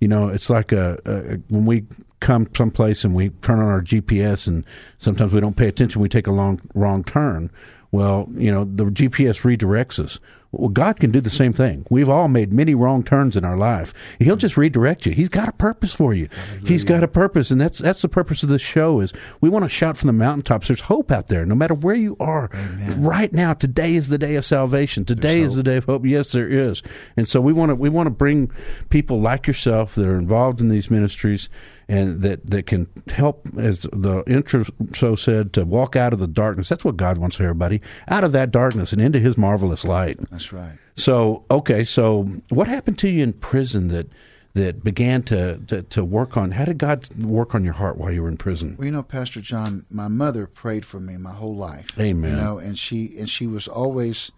You 0.00 0.08
know, 0.08 0.28
it's 0.28 0.50
like 0.50 0.72
a, 0.72 0.98
a 1.04 1.36
when 1.48 1.66
we 1.66 1.84
come 2.24 2.48
someplace 2.56 3.04
and 3.04 3.14
we 3.14 3.28
turn 3.28 3.60
on 3.60 3.68
our 3.68 3.82
GPS 3.82 4.48
and 4.48 4.64
sometimes 4.98 5.32
we 5.32 5.40
don't 5.40 5.56
pay 5.56 5.68
attention, 5.68 6.00
we 6.00 6.08
take 6.08 6.26
a 6.26 6.32
long 6.32 6.60
wrong 6.74 7.04
turn. 7.04 7.50
Well, 7.92 8.28
you 8.34 8.50
know, 8.50 8.64
the 8.64 8.86
GPS 8.86 9.42
redirects 9.42 10.02
us. 10.02 10.18
Well, 10.58 10.68
God 10.68 11.00
can 11.00 11.10
do 11.10 11.20
the 11.20 11.30
same 11.30 11.52
thing. 11.52 11.86
We've 11.90 12.08
all 12.08 12.28
made 12.28 12.52
many 12.52 12.74
wrong 12.74 13.02
turns 13.02 13.36
in 13.36 13.44
our 13.44 13.56
life. 13.56 13.92
He'll 14.18 14.36
just 14.36 14.56
redirect 14.56 15.06
you. 15.06 15.12
He's 15.12 15.28
got 15.28 15.48
a 15.48 15.52
purpose 15.52 15.92
for 15.92 16.14
you. 16.14 16.28
Hallelujah. 16.30 16.68
He's 16.68 16.84
got 16.84 17.02
a 17.02 17.08
purpose, 17.08 17.50
and 17.50 17.60
that's 17.60 17.78
that's 17.78 18.02
the 18.02 18.08
purpose 18.08 18.42
of 18.42 18.48
this 18.48 18.62
show. 18.62 19.00
Is 19.00 19.12
we 19.40 19.48
want 19.48 19.64
to 19.64 19.68
shout 19.68 19.96
from 19.96 20.06
the 20.06 20.12
mountaintops. 20.12 20.68
There's 20.68 20.80
hope 20.80 21.10
out 21.10 21.28
there, 21.28 21.44
no 21.44 21.54
matter 21.54 21.74
where 21.74 21.94
you 21.94 22.16
are. 22.20 22.50
Amen. 22.52 23.02
Right 23.02 23.32
now, 23.32 23.54
today 23.54 23.94
is 23.94 24.08
the 24.08 24.18
day 24.18 24.36
of 24.36 24.44
salvation. 24.44 25.04
Today 25.04 25.40
is 25.40 25.56
the 25.56 25.62
day 25.62 25.76
of 25.76 25.84
hope. 25.84 26.04
Yes, 26.06 26.32
there 26.32 26.48
is, 26.48 26.82
and 27.16 27.28
so 27.28 27.40
we 27.40 27.52
want 27.52 27.70
to 27.70 27.74
we 27.74 27.88
want 27.88 28.06
to 28.06 28.10
bring 28.10 28.50
people 28.90 29.20
like 29.20 29.46
yourself 29.46 29.94
that 29.94 30.06
are 30.06 30.18
involved 30.18 30.60
in 30.60 30.68
these 30.68 30.90
ministries 30.90 31.48
and 31.88 32.22
that, 32.22 32.48
that 32.48 32.66
can 32.66 32.88
help, 33.08 33.48
as 33.58 33.80
the 33.92 34.22
intro 34.26 34.64
so 34.94 35.14
said, 35.14 35.52
to 35.54 35.64
walk 35.64 35.96
out 35.96 36.12
of 36.12 36.18
the 36.18 36.26
darkness. 36.26 36.68
That's 36.68 36.84
what 36.84 36.96
God 36.96 37.18
wants 37.18 37.36
for 37.36 37.42
everybody, 37.42 37.80
out 38.08 38.24
of 38.24 38.32
that 38.32 38.50
darkness 38.50 38.92
and 38.92 39.02
into 39.02 39.18
His 39.18 39.36
marvelous 39.36 39.84
light. 39.84 40.18
That's 40.30 40.52
right. 40.52 40.78
So, 40.96 41.44
okay, 41.50 41.84
so 41.84 42.24
what 42.48 42.68
happened 42.68 42.98
to 43.00 43.08
you 43.08 43.22
in 43.22 43.32
prison 43.32 43.88
that 43.88 44.08
that 44.54 44.84
began 44.84 45.22
to, 45.24 45.58
to, 45.66 45.82
to 45.82 46.04
work 46.04 46.36
on? 46.36 46.52
How 46.52 46.64
did 46.64 46.78
God 46.78 47.08
work 47.16 47.56
on 47.56 47.64
your 47.64 47.72
heart 47.72 47.98
while 47.98 48.12
you 48.12 48.22
were 48.22 48.28
in 48.28 48.36
prison? 48.36 48.76
Well, 48.78 48.86
you 48.86 48.92
know, 48.92 49.02
Pastor 49.02 49.40
John, 49.40 49.84
my 49.90 50.06
mother 50.06 50.46
prayed 50.46 50.86
for 50.86 51.00
me 51.00 51.16
my 51.16 51.32
whole 51.32 51.56
life. 51.56 51.98
Amen. 51.98 52.30
You 52.30 52.36
know, 52.36 52.58
and 52.58 52.78
she 52.78 53.18
and 53.18 53.28
she 53.28 53.48
was 53.48 53.66
always 53.66 54.30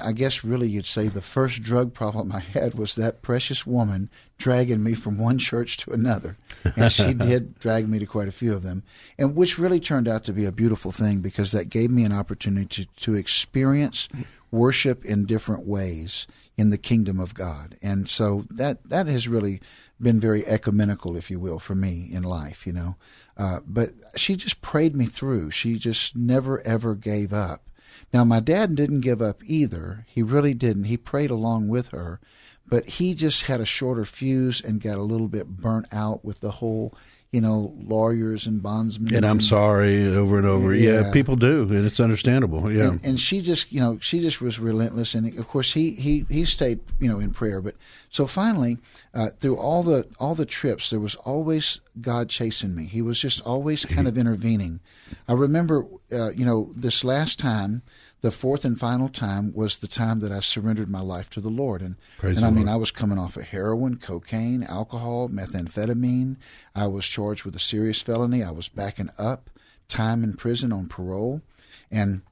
I 0.00 0.12
guess 0.12 0.44
really 0.44 0.68
you'd 0.68 0.86
say 0.86 1.08
the 1.08 1.20
first 1.20 1.62
drug 1.62 1.92
problem 1.92 2.32
I 2.32 2.40
had 2.40 2.74
was 2.74 2.94
that 2.94 3.20
precious 3.22 3.66
woman 3.66 4.08
dragging 4.38 4.82
me 4.82 4.94
from 4.94 5.18
one 5.18 5.38
church 5.38 5.76
to 5.78 5.92
another. 5.92 6.36
And 6.76 6.90
she 6.90 7.14
did 7.14 7.58
drag 7.58 7.88
me 7.88 7.98
to 7.98 8.06
quite 8.06 8.28
a 8.28 8.32
few 8.32 8.54
of 8.54 8.62
them. 8.62 8.84
And 9.18 9.36
which 9.36 9.58
really 9.58 9.80
turned 9.80 10.08
out 10.08 10.24
to 10.24 10.32
be 10.32 10.44
a 10.44 10.52
beautiful 10.52 10.92
thing 10.92 11.20
because 11.20 11.52
that 11.52 11.68
gave 11.68 11.90
me 11.90 12.04
an 12.04 12.12
opportunity 12.12 12.84
to, 12.84 12.90
to 13.04 13.14
experience 13.14 14.08
worship 14.50 15.04
in 15.04 15.26
different 15.26 15.66
ways 15.66 16.26
in 16.56 16.70
the 16.70 16.78
kingdom 16.78 17.18
of 17.18 17.34
God. 17.34 17.76
And 17.82 18.08
so 18.08 18.44
that 18.50 18.88
that 18.88 19.06
has 19.06 19.26
really 19.26 19.60
been 20.00 20.20
very 20.20 20.46
ecumenical, 20.46 21.16
if 21.16 21.30
you 21.30 21.40
will, 21.40 21.58
for 21.58 21.74
me 21.74 22.08
in 22.12 22.22
life, 22.22 22.66
you 22.66 22.72
know. 22.72 22.96
Uh, 23.36 23.60
but 23.66 23.92
she 24.16 24.36
just 24.36 24.60
prayed 24.60 24.94
me 24.94 25.06
through. 25.06 25.50
She 25.50 25.78
just 25.78 26.14
never 26.14 26.60
ever 26.62 26.94
gave 26.94 27.32
up. 27.32 27.68
Now, 28.12 28.24
my 28.24 28.40
dad 28.40 28.74
didn't 28.74 29.00
give 29.00 29.22
up 29.22 29.42
either. 29.44 30.06
He 30.08 30.22
really 30.22 30.54
didn't. 30.54 30.84
He 30.84 30.96
prayed 30.96 31.30
along 31.30 31.68
with 31.68 31.88
her, 31.88 32.20
but 32.66 32.86
he 32.86 33.14
just 33.14 33.42
had 33.44 33.60
a 33.60 33.66
shorter 33.66 34.04
fuse 34.04 34.60
and 34.60 34.80
got 34.80 34.98
a 34.98 35.02
little 35.02 35.28
bit 35.28 35.48
burnt 35.48 35.86
out 35.92 36.24
with 36.24 36.40
the 36.40 36.52
whole 36.52 36.94
you 37.32 37.40
know, 37.40 37.74
lawyers 37.82 38.46
and 38.46 38.62
bondsmen. 38.62 39.14
And 39.14 39.24
I'm 39.24 39.32
and, 39.38 39.44
sorry 39.44 40.06
over 40.14 40.36
and 40.36 40.46
over. 40.46 40.74
Yeah. 40.74 41.00
yeah. 41.00 41.10
people 41.12 41.34
do, 41.34 41.62
and 41.62 41.86
it's 41.86 41.98
understandable. 41.98 42.70
Yeah. 42.70 42.88
And, 42.88 43.04
and, 43.04 43.20
she 43.20 43.40
just, 43.40 43.72
you 43.72 43.80
know, 43.80 43.98
she 44.00 44.20
just 44.20 44.42
was 44.42 44.58
relentless, 44.58 45.14
and 45.14 45.38
of 45.38 45.48
course 45.48 45.72
he 45.72 45.92
he 45.92 46.26
he 46.28 46.44
stayed, 46.44 46.80
you 47.00 47.08
know, 47.08 47.18
in 47.20 47.32
prayer. 47.32 47.62
But 47.62 47.76
so 48.10 48.26
finally, 48.26 48.76
uh, 49.14 49.30
through 49.30 49.56
all 49.56 49.82
the 49.82 50.06
all 50.20 50.34
the 50.34 50.44
trips, 50.44 50.90
there 50.90 51.00
was 51.00 51.14
always 51.16 51.80
God 51.98 52.28
chasing 52.28 52.74
me. 52.74 52.84
He 52.84 53.00
was 53.00 53.18
just 53.18 53.40
always 53.40 53.86
kind 53.86 54.06
of 54.06 54.18
intervening. 54.18 54.80
I 55.26 55.32
remember, 55.32 55.86
uh, 56.12 56.32
you 56.32 56.44
know, 56.44 56.70
this 56.76 57.02
last 57.02 57.38
time 57.38 57.80
the 58.22 58.30
fourth 58.30 58.64
and 58.64 58.78
final 58.78 59.08
time 59.08 59.52
was 59.52 59.78
the 59.78 59.88
time 59.88 60.20
that 60.20 60.30
I 60.30 60.38
surrendered 60.38 60.88
my 60.88 61.00
life 61.00 61.28
to 61.30 61.40
the 61.40 61.48
Lord. 61.48 61.82
And, 61.82 61.96
Praise 62.18 62.36
and 62.36 62.46
I 62.46 62.50
mean, 62.50 62.68
I 62.68 62.76
was 62.76 62.92
coming 62.92 63.18
off 63.18 63.36
of 63.36 63.48
heroin, 63.48 63.96
cocaine, 63.96 64.62
alcohol, 64.62 65.28
methamphetamine. 65.28 66.36
I 66.74 66.86
was 66.86 67.04
charged 67.04 67.44
with 67.44 67.56
a 67.56 67.60
serious 67.60 68.00
felony. 68.00 68.42
I 68.44 68.52
was 68.52 68.68
backing 68.68 69.10
up, 69.18 69.50
time 69.88 70.22
in 70.22 70.34
prison 70.34 70.72
on 70.72 70.86
parole. 70.86 71.42
And 71.90 72.22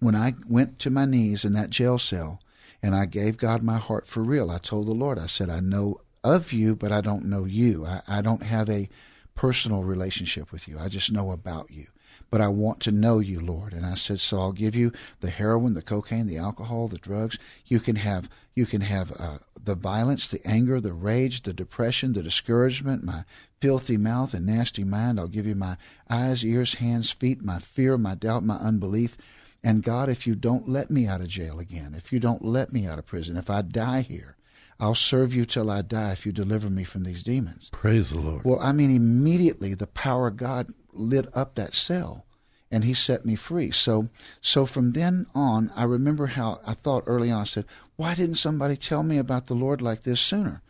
when 0.00 0.16
I 0.16 0.34
went 0.48 0.80
to 0.80 0.90
my 0.90 1.04
knees 1.04 1.44
in 1.44 1.52
that 1.52 1.70
jail 1.70 2.00
cell 2.00 2.40
and 2.82 2.92
I 2.92 3.06
gave 3.06 3.36
God 3.36 3.62
my 3.62 3.78
heart 3.78 4.08
for 4.08 4.24
real, 4.24 4.50
I 4.50 4.58
told 4.58 4.88
the 4.88 4.92
Lord, 4.92 5.20
I 5.20 5.26
said, 5.26 5.48
I 5.48 5.60
know 5.60 6.00
of 6.24 6.52
you, 6.52 6.74
but 6.74 6.90
I 6.90 7.00
don't 7.00 7.26
know 7.26 7.44
you. 7.44 7.86
I, 7.86 8.02
I 8.08 8.22
don't 8.22 8.42
have 8.42 8.68
a 8.68 8.88
personal 9.36 9.84
relationship 9.84 10.50
with 10.50 10.66
you. 10.66 10.80
I 10.80 10.88
just 10.88 11.12
know 11.12 11.30
about 11.30 11.70
you 11.70 11.86
but 12.30 12.40
I 12.40 12.48
want 12.48 12.80
to 12.80 12.92
know 12.92 13.18
you, 13.18 13.40
Lord. 13.40 13.72
And 13.72 13.86
I 13.86 13.94
said, 13.94 14.20
so 14.20 14.40
I'll 14.40 14.52
give 14.52 14.74
you 14.74 14.92
the 15.20 15.30
heroin, 15.30 15.74
the 15.74 15.82
cocaine, 15.82 16.26
the 16.26 16.38
alcohol, 16.38 16.88
the 16.88 16.98
drugs. 16.98 17.38
You 17.66 17.80
can 17.80 17.96
have 17.96 18.28
you 18.54 18.64
can 18.64 18.80
have 18.80 19.12
uh, 19.20 19.38
the 19.62 19.74
violence, 19.74 20.28
the 20.28 20.40
anger, 20.46 20.80
the 20.80 20.94
rage, 20.94 21.42
the 21.42 21.52
depression, 21.52 22.14
the 22.14 22.22
discouragement, 22.22 23.04
my 23.04 23.24
filthy 23.60 23.98
mouth 23.98 24.32
and 24.32 24.46
nasty 24.46 24.82
mind. 24.82 25.20
I'll 25.20 25.28
give 25.28 25.46
you 25.46 25.54
my 25.54 25.76
eyes, 26.08 26.44
ears, 26.44 26.74
hands, 26.74 27.10
feet, 27.10 27.44
my 27.44 27.58
fear, 27.58 27.98
my 27.98 28.14
doubt, 28.14 28.44
my 28.44 28.56
unbelief. 28.56 29.18
And 29.62 29.82
God, 29.82 30.08
if 30.08 30.26
you 30.26 30.34
don't 30.34 30.68
let 30.68 30.90
me 30.90 31.06
out 31.06 31.20
of 31.20 31.28
jail 31.28 31.58
again, 31.58 31.94
if 31.96 32.12
you 32.12 32.20
don't 32.20 32.44
let 32.44 32.72
me 32.72 32.86
out 32.86 32.98
of 32.98 33.06
prison, 33.06 33.36
if 33.36 33.50
I 33.50 33.62
die 33.62 34.00
here, 34.02 34.36
I'll 34.78 34.94
serve 34.94 35.34
you 35.34 35.44
till 35.44 35.70
I 35.70 35.82
die 35.82 36.12
if 36.12 36.24
you 36.26 36.32
deliver 36.32 36.70
me 36.70 36.84
from 36.84 37.04
these 37.04 37.22
demons. 37.22 37.70
Praise 37.72 38.10
the 38.10 38.20
Lord. 38.20 38.44
Well, 38.44 38.60
I 38.60 38.72
mean, 38.72 38.90
immediately 38.90 39.74
the 39.74 39.86
power 39.86 40.28
of 40.28 40.36
God 40.36 40.72
lit 40.98 41.26
up 41.34 41.54
that 41.54 41.74
cell 41.74 42.26
and 42.70 42.84
he 42.84 42.94
set 42.94 43.24
me 43.24 43.36
free. 43.36 43.70
So 43.70 44.08
so 44.40 44.66
from 44.66 44.92
then 44.92 45.26
on, 45.34 45.70
I 45.76 45.84
remember 45.84 46.26
how 46.26 46.60
I 46.66 46.74
thought 46.74 47.04
early 47.06 47.30
on. 47.30 47.42
I 47.42 47.44
said, 47.44 47.64
"Why 47.96 48.14
didn't 48.14 48.36
somebody 48.36 48.76
tell 48.76 49.02
me 49.02 49.18
about 49.18 49.46
the 49.46 49.54
Lord 49.54 49.80
like 49.80 50.02
this 50.02 50.20
sooner?" 50.20 50.62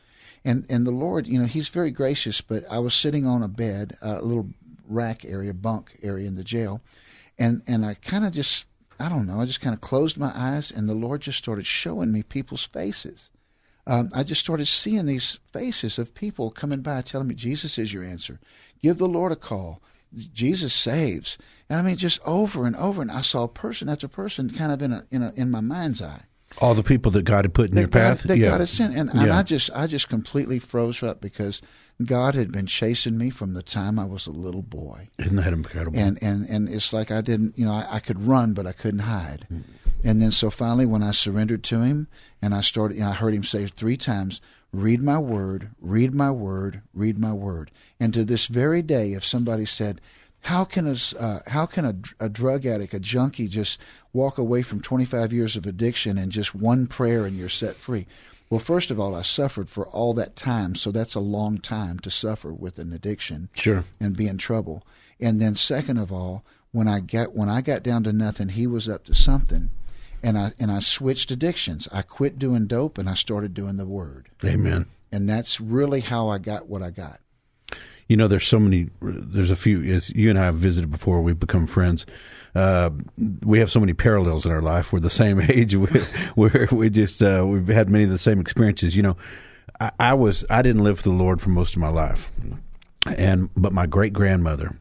And 0.45 0.67
and 0.69 0.87
the 0.87 0.91
Lord, 0.93 1.27
you 1.27 1.39
know, 1.39 1.47
He's 1.47 1.69
very 1.69 1.91
gracious. 1.91 2.41
But 2.41 2.71
I 2.71 2.79
was 2.79 2.95
sitting 2.95 3.27
on 3.27 3.43
a 3.43 3.49
bed, 3.49 3.97
a 4.03 4.23
little 4.23 4.51
rack 4.87 5.25
area, 5.25 5.55
bunk 5.55 5.99
area 6.03 6.27
in 6.27 6.35
the 6.35 6.45
jail, 6.45 6.81
and 7.39 7.63
and 7.67 7.85
I 7.85 7.95
kind 7.95 8.27
of 8.27 8.33
just 8.33 8.67
I 8.99 9.09
don't 9.09 9.27
know, 9.27 9.41
I 9.41 9.45
just 9.45 9.61
kind 9.61 9.75
of 9.75 9.81
closed 9.81 10.17
my 10.17 10.33
eyes, 10.35 10.71
and 10.71 10.89
the 10.89 10.95
Lord 10.95 11.23
just 11.23 11.39
started 11.39 11.67
showing 11.67 12.13
me 12.13 12.23
people's 12.23 12.65
faces. 12.65 13.31
Um, 13.87 14.11
I 14.13 14.25
just 14.25 14.41
started 14.41 14.67
seeing 14.67 15.07
these 15.07 15.39
faces 15.53 15.99
of 15.99 16.15
people 16.15 16.51
coming 16.51 16.81
by 16.81 17.03
telling 17.03 17.29
me, 17.29 17.35
Jesus 17.37 17.79
is 17.79 17.93
your 17.93 18.03
answer. 18.03 18.41
Give 18.83 18.99
the 18.99 19.07
Lord 19.07 19.31
a 19.31 19.37
call. 19.37 19.81
Jesus 20.15 20.73
saves. 20.73 21.39
And 21.69 21.79
I 21.79 21.83
mean, 21.83 21.97
just 21.97 22.21
over 22.25 22.67
and 22.67 22.77
over, 22.77 23.03
and 23.03 23.11
I 23.11 23.21
saw 23.21 23.47
person 23.47 23.89
after 23.89 24.09
person, 24.09 24.51
kind 24.51 24.73
of 24.73 24.83
in 24.83 24.93
a 24.93 25.07
in 25.11 25.23
a 25.23 25.33
in 25.37 25.51
my 25.51 25.61
mind's 25.61 26.01
eye. 26.01 26.23
All 26.59 26.75
the 26.75 26.83
people 26.83 27.11
that 27.13 27.25
God 27.25 27.45
had 27.45 27.55
put 27.55 27.71
in 27.71 27.75
that 27.75 27.81
your 27.83 27.89
God, 27.89 28.19
path, 28.19 28.23
that 28.29 28.39
yeah. 28.39 28.51
God 28.51 28.61
had 28.61 28.69
sent, 28.69 28.97
and, 28.97 29.11
yeah. 29.13 29.23
and 29.23 29.33
I 29.33 29.43
just 29.43 29.71
I 29.75 29.87
just 29.87 30.09
completely 30.09 30.59
froze 30.59 31.03
up 31.03 31.21
because 31.21 31.61
God 32.05 32.35
had 32.35 32.53
been 32.53 32.67
chasing 32.67 33.19
me 33.19 33.31
from 33.31 33.55
the 33.55 33.63
time 33.63 33.99
I 33.99 34.05
was 34.05 34.27
a 34.27 34.31
little 34.31 34.63
boy. 34.63 35.09
Isn't 35.19 35.37
that 35.37 35.53
incredible? 35.53 35.99
And 35.99 36.19
and 36.23 36.49
and 36.49 36.69
it's 36.69 36.93
like 36.93 37.11
I 37.11 37.21
didn't, 37.21 37.59
you 37.59 37.65
know, 37.65 37.73
I, 37.73 37.97
I 37.97 38.01
could 38.01 38.27
run, 38.27 38.53
but 38.53 38.67
I 38.67 38.73
couldn't 38.73 39.01
hide. 39.01 39.47
Mm. 39.53 39.65
And 40.05 40.23
then 40.23 40.31
so 40.31 40.51
finally, 40.51 40.87
when 40.87 41.03
I 41.03 41.11
surrendered 41.11 41.65
to 41.65 41.81
Him, 41.81 42.07
and 42.41 42.55
I 42.55 42.61
started, 42.61 42.97
you 42.97 43.01
know, 43.01 43.11
I 43.11 43.15
heard 43.15 43.35
Him 43.35 43.45
say 43.45 43.67
three 43.67 43.97
times, 43.97 44.41
read 44.73 45.03
my 45.03 45.19
word, 45.19 45.71
read 45.81 46.15
my 46.15 46.31
word, 46.31 46.83
read 46.93 47.19
my 47.19 47.33
word. 47.33 47.71
And 47.99 48.13
to 48.15 48.25
this 48.25 48.47
very 48.47 48.83
day, 48.83 49.13
if 49.13 49.25
somebody 49.25 49.65
said, 49.65 50.01
how 50.43 50.65
can 50.65 50.87
a 50.87 50.97
uh, 51.19 51.41
how 51.49 51.67
can 51.67 51.85
a, 51.85 52.25
a 52.25 52.29
drug 52.29 52.67
addict, 52.67 52.95
a 52.95 53.01
junkie, 53.01 53.49
just 53.49 53.81
walk 54.13 54.39
away 54.39 54.63
from 54.63 54.81
25 54.81 55.33
years 55.33 55.57
of 55.57 55.67
addiction 55.67 56.17
and 56.17 56.31
just 56.31 56.55
one 56.55 56.87
prayer 56.87 57.27
and 57.27 57.37
you're 57.37 57.49
set 57.49 57.77
free? 57.77 58.07
Well, 58.49 58.61
first 58.61 58.93
of 58.93 59.01
all, 59.01 59.17
I 59.17 59.23
suffered 59.23 59.69
for 59.69 59.89
all 59.89 60.15
that 60.15 60.37
time, 60.37 60.77
so 60.77 60.93
that's 60.93 61.17
a 61.17 61.21
long 61.21 61.59
time 61.59 61.99
to 61.99 62.11
suffer 62.11 62.53
with 62.53 62.79
an 62.79 62.93
addiction, 62.93 63.49
sure, 63.57 63.83
and 63.99 64.17
be 64.17 64.29
in 64.29 64.39
trouble. 64.39 64.87
And 65.19 65.41
then, 65.41 65.57
second 65.57 65.99
of 65.99 66.13
all, 66.13 66.45
when 66.71 66.87
I 66.87 67.01
got 67.01 67.35
when 67.35 67.49
I 67.49 67.61
got 67.61 67.83
down 67.83 68.05
to 68.05 68.13
nothing, 68.13 68.51
he 68.51 68.69
was 68.69 68.89
up 68.89 69.05
to 69.07 69.15
something 69.15 69.71
and 70.23 70.39
I 70.39 70.53
and 70.59 70.71
I 70.71 70.81
switched 70.81 71.31
addictions. 71.31 71.89
I 71.93 72.03
quit 72.03 72.39
doing 72.39 72.67
dope 72.67 72.99
and 72.99 73.09
I 73.09 73.15
started 73.15 73.55
doing 73.55 73.77
the 73.77 73.87
word. 73.87 74.29
Amen. 74.45 74.87
And 75.13 75.29
that's 75.29 75.61
really 75.61 76.01
how 76.01 76.29
I 76.29 76.39
got 76.39 76.69
what 76.69 76.83
I 76.83 76.91
got. 76.91 77.21
You 78.09 78.17
know, 78.17 78.29
there's 78.29 78.47
so 78.47 78.59
many. 78.59 78.89
There's 79.01 79.51
a 79.51 79.57
few. 79.57 79.83
As 79.95 80.11
you 80.11 80.31
and 80.31 80.39
I 80.39 80.45
have 80.45 80.57
visited 80.57 80.91
before, 80.91 81.21
we've 81.23 81.39
become 81.39 81.67
friends. 81.67 82.07
Uh, 82.55 82.91
we 83.45 83.59
have 83.59 83.71
so 83.71 83.81
many 83.81 83.95
parallels 83.95 84.47
in 84.47 84.53
our 84.53 84.63
life. 84.63 84.93
We're 84.93 85.01
the 85.01 85.11
same 85.11 85.41
age. 85.49 85.75
We, 85.75 85.89
we're 86.37 86.69
we 86.71 86.91
just 86.91 87.23
uh, 87.23 87.45
we've 87.47 87.67
had 87.69 87.89
many 87.89 88.05
of 88.05 88.11
the 88.11 88.19
same 88.19 88.41
experiences. 88.41 88.95
You 88.95 89.03
know, 89.03 89.17
I, 89.81 89.91
I 89.99 90.15
was 90.15 90.45
I 90.51 90.63
didn't 90.63 90.85
live 90.85 90.99
for 90.99 91.05
the 91.05 91.15
Lord 91.15 91.41
for 91.41 91.51
most 91.51 91.75
of 91.75 91.81
my 91.81 91.89
life, 91.89 92.31
and 93.07 93.51
but 93.57 93.73
my 93.73 93.87
great 93.87 94.13
grandmother 94.13 94.77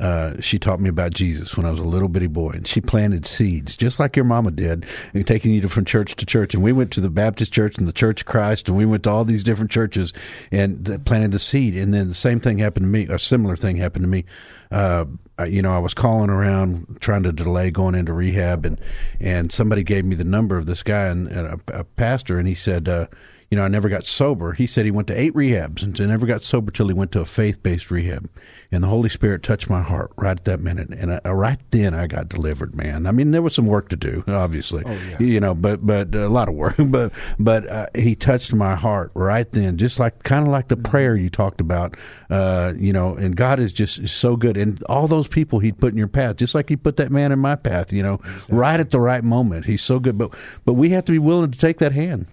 uh, 0.00 0.40
she 0.40 0.58
taught 0.58 0.80
me 0.80 0.88
about 0.88 1.12
Jesus 1.12 1.56
when 1.56 1.66
I 1.66 1.70
was 1.70 1.78
a 1.78 1.84
little 1.84 2.08
bitty 2.08 2.26
boy, 2.26 2.52
and 2.52 2.66
she 2.66 2.80
planted 2.80 3.26
seeds 3.26 3.76
just 3.76 4.00
like 4.00 4.16
your 4.16 4.24
mama 4.24 4.50
did, 4.50 4.86
and 5.12 5.26
taking 5.26 5.52
you 5.52 5.68
from 5.68 5.84
church 5.84 6.16
to 6.16 6.26
church. 6.26 6.54
And 6.54 6.62
we 6.62 6.72
went 6.72 6.90
to 6.92 7.02
the 7.02 7.10
Baptist 7.10 7.52
church 7.52 7.76
and 7.76 7.86
the 7.86 7.92
Church 7.92 8.22
of 8.22 8.26
Christ, 8.26 8.68
and 8.68 8.76
we 8.78 8.86
went 8.86 9.02
to 9.04 9.10
all 9.10 9.26
these 9.26 9.44
different 9.44 9.70
churches 9.70 10.14
and 10.50 11.04
planted 11.04 11.32
the 11.32 11.38
seed. 11.38 11.76
And 11.76 11.92
then 11.92 12.08
the 12.08 12.14
same 12.14 12.40
thing 12.40 12.58
happened 12.58 12.84
to 12.84 12.88
me. 12.88 13.06
A 13.08 13.18
similar 13.18 13.56
thing 13.56 13.76
happened 13.76 14.04
to 14.04 14.08
me. 14.08 14.24
Uh, 14.70 15.04
you 15.46 15.60
know, 15.60 15.72
I 15.72 15.78
was 15.78 15.92
calling 15.92 16.30
around 16.30 16.98
trying 17.00 17.24
to 17.24 17.32
delay 17.32 17.70
going 17.70 17.94
into 17.94 18.14
rehab, 18.14 18.64
and 18.64 18.80
and 19.20 19.52
somebody 19.52 19.82
gave 19.82 20.06
me 20.06 20.14
the 20.14 20.24
number 20.24 20.56
of 20.56 20.64
this 20.64 20.82
guy 20.82 21.06
and, 21.06 21.28
and 21.28 21.60
a, 21.68 21.80
a 21.80 21.84
pastor, 21.84 22.38
and 22.38 22.48
he 22.48 22.54
said. 22.54 22.88
Uh, 22.88 23.06
you 23.50 23.56
know, 23.56 23.64
I 23.64 23.68
never 23.68 23.88
got 23.88 24.04
sober. 24.04 24.52
He 24.52 24.68
said 24.68 24.84
he 24.84 24.92
went 24.92 25.08
to 25.08 25.20
eight 25.20 25.34
rehabs 25.34 25.82
and 25.82 25.98
never 25.98 26.24
got 26.24 26.40
sober 26.40 26.70
till 26.70 26.86
he 26.86 26.94
went 26.94 27.10
to 27.12 27.20
a 27.20 27.24
faith 27.24 27.60
based 27.64 27.90
rehab. 27.90 28.30
And 28.70 28.84
the 28.84 28.86
Holy 28.86 29.08
Spirit 29.08 29.42
touched 29.42 29.68
my 29.68 29.82
heart 29.82 30.12
right 30.14 30.38
at 30.38 30.44
that 30.44 30.60
minute. 30.60 30.90
And 30.90 31.20
I, 31.24 31.30
right 31.30 31.58
then 31.70 31.92
I 31.92 32.06
got 32.06 32.28
delivered, 32.28 32.76
man. 32.76 33.08
I 33.08 33.10
mean, 33.10 33.32
there 33.32 33.42
was 33.42 33.52
some 33.52 33.66
work 33.66 33.88
to 33.88 33.96
do, 33.96 34.22
obviously, 34.28 34.84
oh, 34.86 34.92
yeah. 34.92 35.18
you 35.18 35.40
know, 35.40 35.54
but, 35.54 35.84
but 35.84 36.14
a 36.14 36.28
lot 36.28 36.48
of 36.48 36.54
work, 36.54 36.76
but, 36.78 37.10
but 37.40 37.68
uh, 37.68 37.86
he 37.92 38.14
touched 38.14 38.52
my 38.52 38.76
heart 38.76 39.10
right 39.14 39.50
then, 39.50 39.78
just 39.78 39.98
like, 39.98 40.22
kind 40.22 40.46
of 40.46 40.52
like 40.52 40.68
the 40.68 40.76
mm-hmm. 40.76 40.88
prayer 40.88 41.16
you 41.16 41.28
talked 41.28 41.60
about, 41.60 41.96
uh, 42.30 42.72
you 42.76 42.92
know, 42.92 43.16
and 43.16 43.34
God 43.34 43.58
is 43.58 43.72
just 43.72 44.06
so 44.06 44.36
good. 44.36 44.56
And 44.56 44.80
all 44.84 45.08
those 45.08 45.26
people 45.26 45.58
he'd 45.58 45.80
put 45.80 45.92
in 45.92 45.98
your 45.98 46.06
path, 46.06 46.36
just 46.36 46.54
like 46.54 46.68
he 46.68 46.76
put 46.76 46.98
that 46.98 47.10
man 47.10 47.32
in 47.32 47.40
my 47.40 47.56
path, 47.56 47.92
you 47.92 48.04
know, 48.04 48.20
exactly. 48.22 48.58
right 48.58 48.78
at 48.78 48.90
the 48.90 49.00
right 49.00 49.24
moment. 49.24 49.66
He's 49.66 49.82
so 49.82 49.98
good. 49.98 50.16
But, 50.16 50.34
but 50.64 50.74
we 50.74 50.90
have 50.90 51.04
to 51.06 51.12
be 51.12 51.18
willing 51.18 51.50
to 51.50 51.58
take 51.58 51.78
that 51.78 51.90
hand 51.90 52.28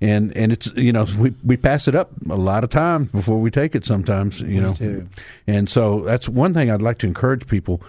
and 0.00 0.36
and 0.36 0.52
it's 0.52 0.72
you 0.76 0.92
know 0.92 1.06
we 1.18 1.34
we 1.44 1.56
pass 1.56 1.88
it 1.88 1.94
up 1.94 2.10
a 2.28 2.34
lot 2.34 2.64
of 2.64 2.70
times 2.70 3.10
before 3.10 3.40
we 3.40 3.50
take 3.50 3.74
it 3.74 3.84
sometimes 3.84 4.40
you 4.40 4.60
know. 4.60 4.74
and 5.46 5.68
so 5.68 6.00
that's 6.00 6.28
one 6.28 6.52
thing 6.54 6.70
I'd 6.70 6.82
like 6.82 6.98
to 6.98 7.06
encourage 7.06 7.46
people. 7.46 7.80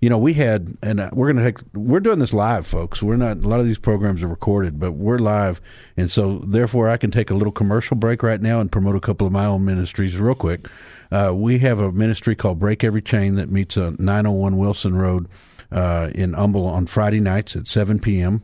You 0.00 0.10
know 0.10 0.18
we 0.18 0.34
had 0.34 0.76
and 0.82 1.00
uh, 1.00 1.10
we're 1.12 1.32
going 1.32 1.42
to 1.42 1.52
take 1.52 1.64
we're 1.72 2.00
doing 2.00 2.18
this 2.18 2.34
live 2.34 2.66
folks. 2.66 3.02
We're 3.02 3.16
not 3.16 3.38
a 3.38 3.48
lot 3.48 3.60
of 3.60 3.66
these 3.66 3.78
programs 3.78 4.22
are 4.22 4.28
recorded 4.28 4.78
but 4.78 4.92
we're 4.92 5.18
live. 5.18 5.60
And 5.96 6.10
so 6.10 6.42
therefore 6.46 6.90
I 6.90 6.98
can 6.98 7.10
take 7.10 7.30
a 7.30 7.34
little 7.34 7.52
commercial 7.52 7.96
break 7.96 8.22
right 8.22 8.40
now 8.40 8.60
and 8.60 8.70
promote 8.70 8.96
a 8.96 9.00
couple 9.00 9.26
of 9.26 9.32
my 9.32 9.46
own 9.46 9.64
ministries 9.64 10.16
real 10.16 10.34
quick. 10.34 10.68
Uh, 11.10 11.32
we 11.34 11.58
have 11.60 11.80
a 11.80 11.92
ministry 11.92 12.34
called 12.34 12.58
Break 12.58 12.82
Every 12.82 13.00
Chain 13.00 13.36
that 13.36 13.50
meets 13.50 13.76
on 13.76 13.96
901 13.98 14.56
Wilson 14.56 14.96
Road 14.96 15.28
uh, 15.70 16.10
in 16.14 16.32
Humble 16.32 16.66
on 16.66 16.86
Friday 16.86 17.20
nights 17.20 17.56
at 17.56 17.66
7 17.66 17.98
p.m. 17.98 18.42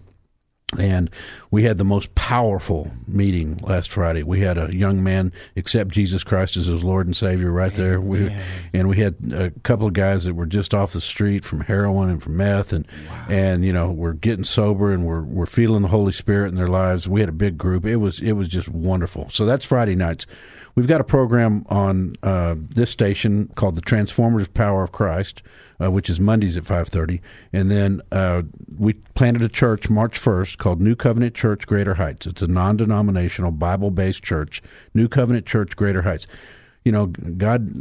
And 0.78 1.10
we 1.50 1.64
had 1.64 1.78
the 1.78 1.84
most 1.84 2.14
powerful 2.14 2.90
meeting 3.08 3.58
last 3.62 3.90
Friday. 3.90 4.22
We 4.22 4.40
had 4.40 4.56
a 4.56 4.74
young 4.74 5.02
man 5.02 5.32
accept 5.56 5.90
Jesus 5.90 6.22
Christ 6.22 6.56
as 6.56 6.66
his 6.66 6.84
Lord 6.84 7.06
and 7.06 7.16
Savior 7.16 7.50
right 7.50 7.74
there. 7.74 8.00
We, 8.00 8.32
and 8.72 8.88
we 8.88 8.98
had 8.98 9.16
a 9.32 9.50
couple 9.62 9.88
of 9.88 9.92
guys 9.92 10.24
that 10.24 10.34
were 10.34 10.46
just 10.46 10.74
off 10.74 10.92
the 10.92 11.00
street 11.00 11.44
from 11.44 11.60
heroin 11.60 12.08
and 12.08 12.22
from 12.22 12.36
meth, 12.36 12.72
and 12.72 12.86
wow. 13.08 13.26
and 13.28 13.64
you 13.64 13.72
know 13.72 13.90
we're 13.90 14.12
getting 14.12 14.44
sober 14.44 14.92
and 14.92 15.04
we're 15.04 15.22
we're 15.22 15.46
feeling 15.46 15.82
the 15.82 15.88
Holy 15.88 16.12
Spirit 16.12 16.48
in 16.48 16.54
their 16.54 16.68
lives. 16.68 17.08
We 17.08 17.20
had 17.20 17.28
a 17.28 17.32
big 17.32 17.58
group. 17.58 17.84
It 17.84 17.96
was 17.96 18.20
it 18.20 18.32
was 18.32 18.48
just 18.48 18.68
wonderful. 18.68 19.28
So 19.30 19.44
that's 19.44 19.66
Friday 19.66 19.96
nights. 19.96 20.26
We've 20.76 20.86
got 20.86 21.00
a 21.00 21.04
program 21.04 21.66
on 21.68 22.14
uh, 22.22 22.54
this 22.56 22.90
station 22.90 23.50
called 23.56 23.74
the 23.74 23.82
Transformative 23.82 24.54
Power 24.54 24.84
of 24.84 24.92
Christ 24.92 25.42
uh, 25.82 25.90
which 25.90 26.10
is 26.10 26.20
Mondays 26.20 26.56
at 26.56 26.64
5:30, 26.64 27.20
and 27.52 27.70
then 27.70 28.02
uh, 28.12 28.42
we 28.78 28.94
planted 29.14 29.42
a 29.42 29.48
church 29.48 29.88
March 29.88 30.20
1st 30.20 30.58
called 30.58 30.80
New 30.80 30.94
Covenant 30.94 31.34
Church 31.40 31.66
Greater 31.66 31.94
Heights. 31.94 32.26
It's 32.26 32.42
a 32.42 32.46
non-denominational 32.46 33.52
Bible-based 33.52 34.22
church, 34.22 34.62
New 34.92 35.08
Covenant 35.08 35.46
Church 35.46 35.74
Greater 35.74 36.02
Heights 36.02 36.26
you 36.84 36.92
know, 36.92 37.06
God 37.06 37.74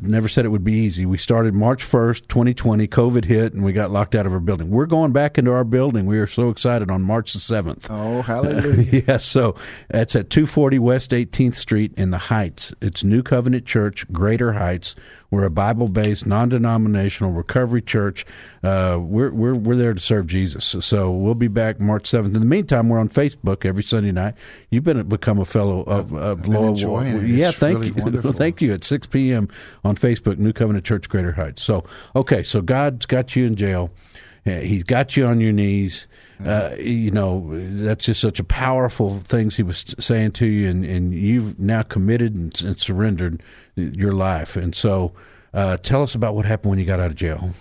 never 0.00 0.28
said 0.28 0.44
it 0.44 0.50
would 0.50 0.62
be 0.62 0.74
easy. 0.74 1.06
We 1.06 1.18
started 1.18 1.54
March 1.54 1.84
1st, 1.84 2.28
2020. 2.28 2.86
COVID 2.86 3.24
hit 3.24 3.52
and 3.52 3.64
we 3.64 3.72
got 3.72 3.90
locked 3.90 4.14
out 4.14 4.26
of 4.26 4.32
our 4.32 4.38
building. 4.38 4.70
We're 4.70 4.86
going 4.86 5.10
back 5.10 5.38
into 5.38 5.50
our 5.50 5.64
building. 5.64 6.06
We 6.06 6.18
are 6.18 6.28
so 6.28 6.50
excited 6.50 6.88
on 6.88 7.02
March 7.02 7.32
the 7.32 7.40
7th. 7.40 7.86
Oh, 7.90 8.22
hallelujah. 8.22 9.02
yeah, 9.08 9.16
so 9.16 9.56
that's 9.88 10.14
at 10.14 10.30
240 10.30 10.78
West 10.78 11.10
18th 11.10 11.56
Street 11.56 11.92
in 11.96 12.10
the 12.10 12.18
Heights. 12.18 12.72
It's 12.80 13.02
New 13.02 13.24
Covenant 13.24 13.66
Church, 13.66 14.06
Greater 14.12 14.52
Heights. 14.52 14.94
We're 15.30 15.44
a 15.44 15.50
Bible 15.50 15.88
based, 15.88 16.26
non 16.26 16.48
denominational 16.48 17.32
recovery 17.32 17.82
church. 17.82 18.24
Uh, 18.62 18.98
we're, 19.00 19.30
we're, 19.30 19.54
we're 19.54 19.76
there 19.76 19.94
to 19.94 20.00
serve 20.00 20.26
Jesus. 20.26 20.64
So, 20.84 21.10
we'll 21.10 21.34
be 21.34 21.48
back 21.48 21.80
March 21.80 22.04
7th. 22.04 22.26
In 22.26 22.32
the 22.34 22.40
meantime, 22.40 22.88
we're 22.88 22.98
on 22.98 23.08
Facebook 23.08 23.64
every 23.64 23.82
Sunday 23.82 24.12
night. 24.12 24.34
You've 24.70 24.84
been 24.84 25.02
become 25.08 25.38
a 25.38 25.44
fellow 25.44 25.82
of, 25.82 26.14
of 26.14 26.46
Loyal 26.46 26.76
Yeah, 27.24 27.50
thank 27.50 27.78
really 27.78 27.88
you. 27.88 28.32
thank 28.32 28.62
you. 28.62 28.72
At 28.72 28.84
6 28.84 29.06
p.m. 29.08 29.48
on 29.84 29.96
Facebook, 29.96 30.38
New 30.38 30.52
Covenant 30.52 30.84
Church, 30.84 31.08
Greater 31.08 31.32
Heights. 31.32 31.62
So, 31.62 31.84
okay, 32.14 32.42
so 32.42 32.60
God's 32.60 33.06
got 33.06 33.36
you 33.36 33.46
in 33.46 33.54
jail. 33.56 33.90
He's 34.44 34.84
got 34.84 35.16
you 35.16 35.26
on 35.26 35.40
your 35.40 35.52
knees. 35.52 36.06
Uh, 36.44 36.74
you 36.78 37.10
know, 37.10 37.48
that's 37.82 38.04
just 38.04 38.20
such 38.20 38.38
a 38.38 38.44
powerful 38.44 39.20
things 39.20 39.56
he 39.56 39.62
was 39.62 39.94
saying 39.98 40.32
to 40.32 40.46
you, 40.46 40.68
and, 40.68 40.84
and 40.84 41.14
you've 41.14 41.58
now 41.58 41.82
committed 41.82 42.34
and, 42.34 42.60
and 42.62 42.78
surrendered 42.78 43.42
your 43.76 44.12
life. 44.12 44.56
And 44.56 44.74
so, 44.74 45.12
uh, 45.54 45.78
tell 45.78 46.02
us 46.02 46.14
about 46.14 46.34
what 46.34 46.44
happened 46.44 46.70
when 46.70 46.78
you 46.78 46.84
got 46.84 47.00
out 47.00 47.10
of 47.10 47.16
jail. 47.16 47.54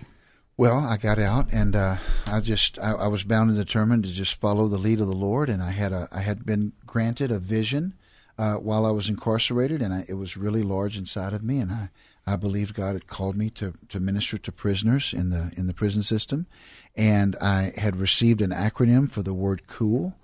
Well, 0.58 0.78
I 0.78 0.98
got 0.98 1.20
out, 1.20 1.48
and 1.52 1.76
uh, 1.76 1.98
I 2.28 2.40
just 2.40 2.78
I, 2.78 2.92
I, 2.92 3.08
was 3.08 3.24
bound 3.24 3.50
and 3.50 3.58
determined 3.58 4.04
to 4.04 4.12
just 4.12 4.40
follow 4.40 4.68
the 4.68 4.78
lead 4.78 5.00
of 5.00 5.08
the 5.08 5.16
Lord. 5.16 5.50
And 5.50 5.64
I 5.64 5.72
had 5.72 5.92
a 5.94 6.08
I 6.12 6.20
had 6.20 6.46
been 6.46 6.74
granted 6.86 7.32
a 7.32 7.40
vision 7.40 7.94
uh, 8.38 8.56
while 8.56 8.86
I 8.86 8.92
was 8.92 9.10
incarcerated, 9.10 9.82
and 9.82 9.94
I, 9.94 10.06
it 10.08 10.14
was 10.14 10.38
really 10.38 10.62
large 10.62 10.98
inside 10.98 11.34
of 11.34 11.44
me. 11.44 11.60
And 11.60 11.72
I 11.72 11.90
I 12.26 12.36
believed 12.36 12.76
God 12.76 12.94
had 12.94 13.08
called 13.08 13.36
me 13.36 13.50
to 13.52 13.74
to 13.90 14.00
minister 14.00 14.38
to 14.38 14.52
prisoners 14.52 15.14
in 15.14 15.30
the 15.30 15.52
in 15.56 15.68
the 15.68 15.74
prison 15.74 16.04
system, 16.04 16.48
and 16.96 17.36
I 17.42 17.74
had 17.78 17.98
received 17.98 18.42
an 18.42 18.52
acronym 18.52 19.10
for 19.10 19.22
the 19.22 19.34
word 19.34 19.68
"cool." 19.68 20.16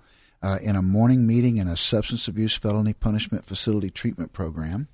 Uh, 0.42 0.58
in 0.62 0.74
a 0.74 0.80
morning 0.80 1.26
meeting 1.26 1.58
in 1.58 1.68
a 1.68 1.76
substance 1.76 2.26
abuse 2.26 2.56
felony 2.56 2.94
punishment 2.94 3.44
facility 3.44 3.90
treatment 3.90 4.32
program 4.32 4.88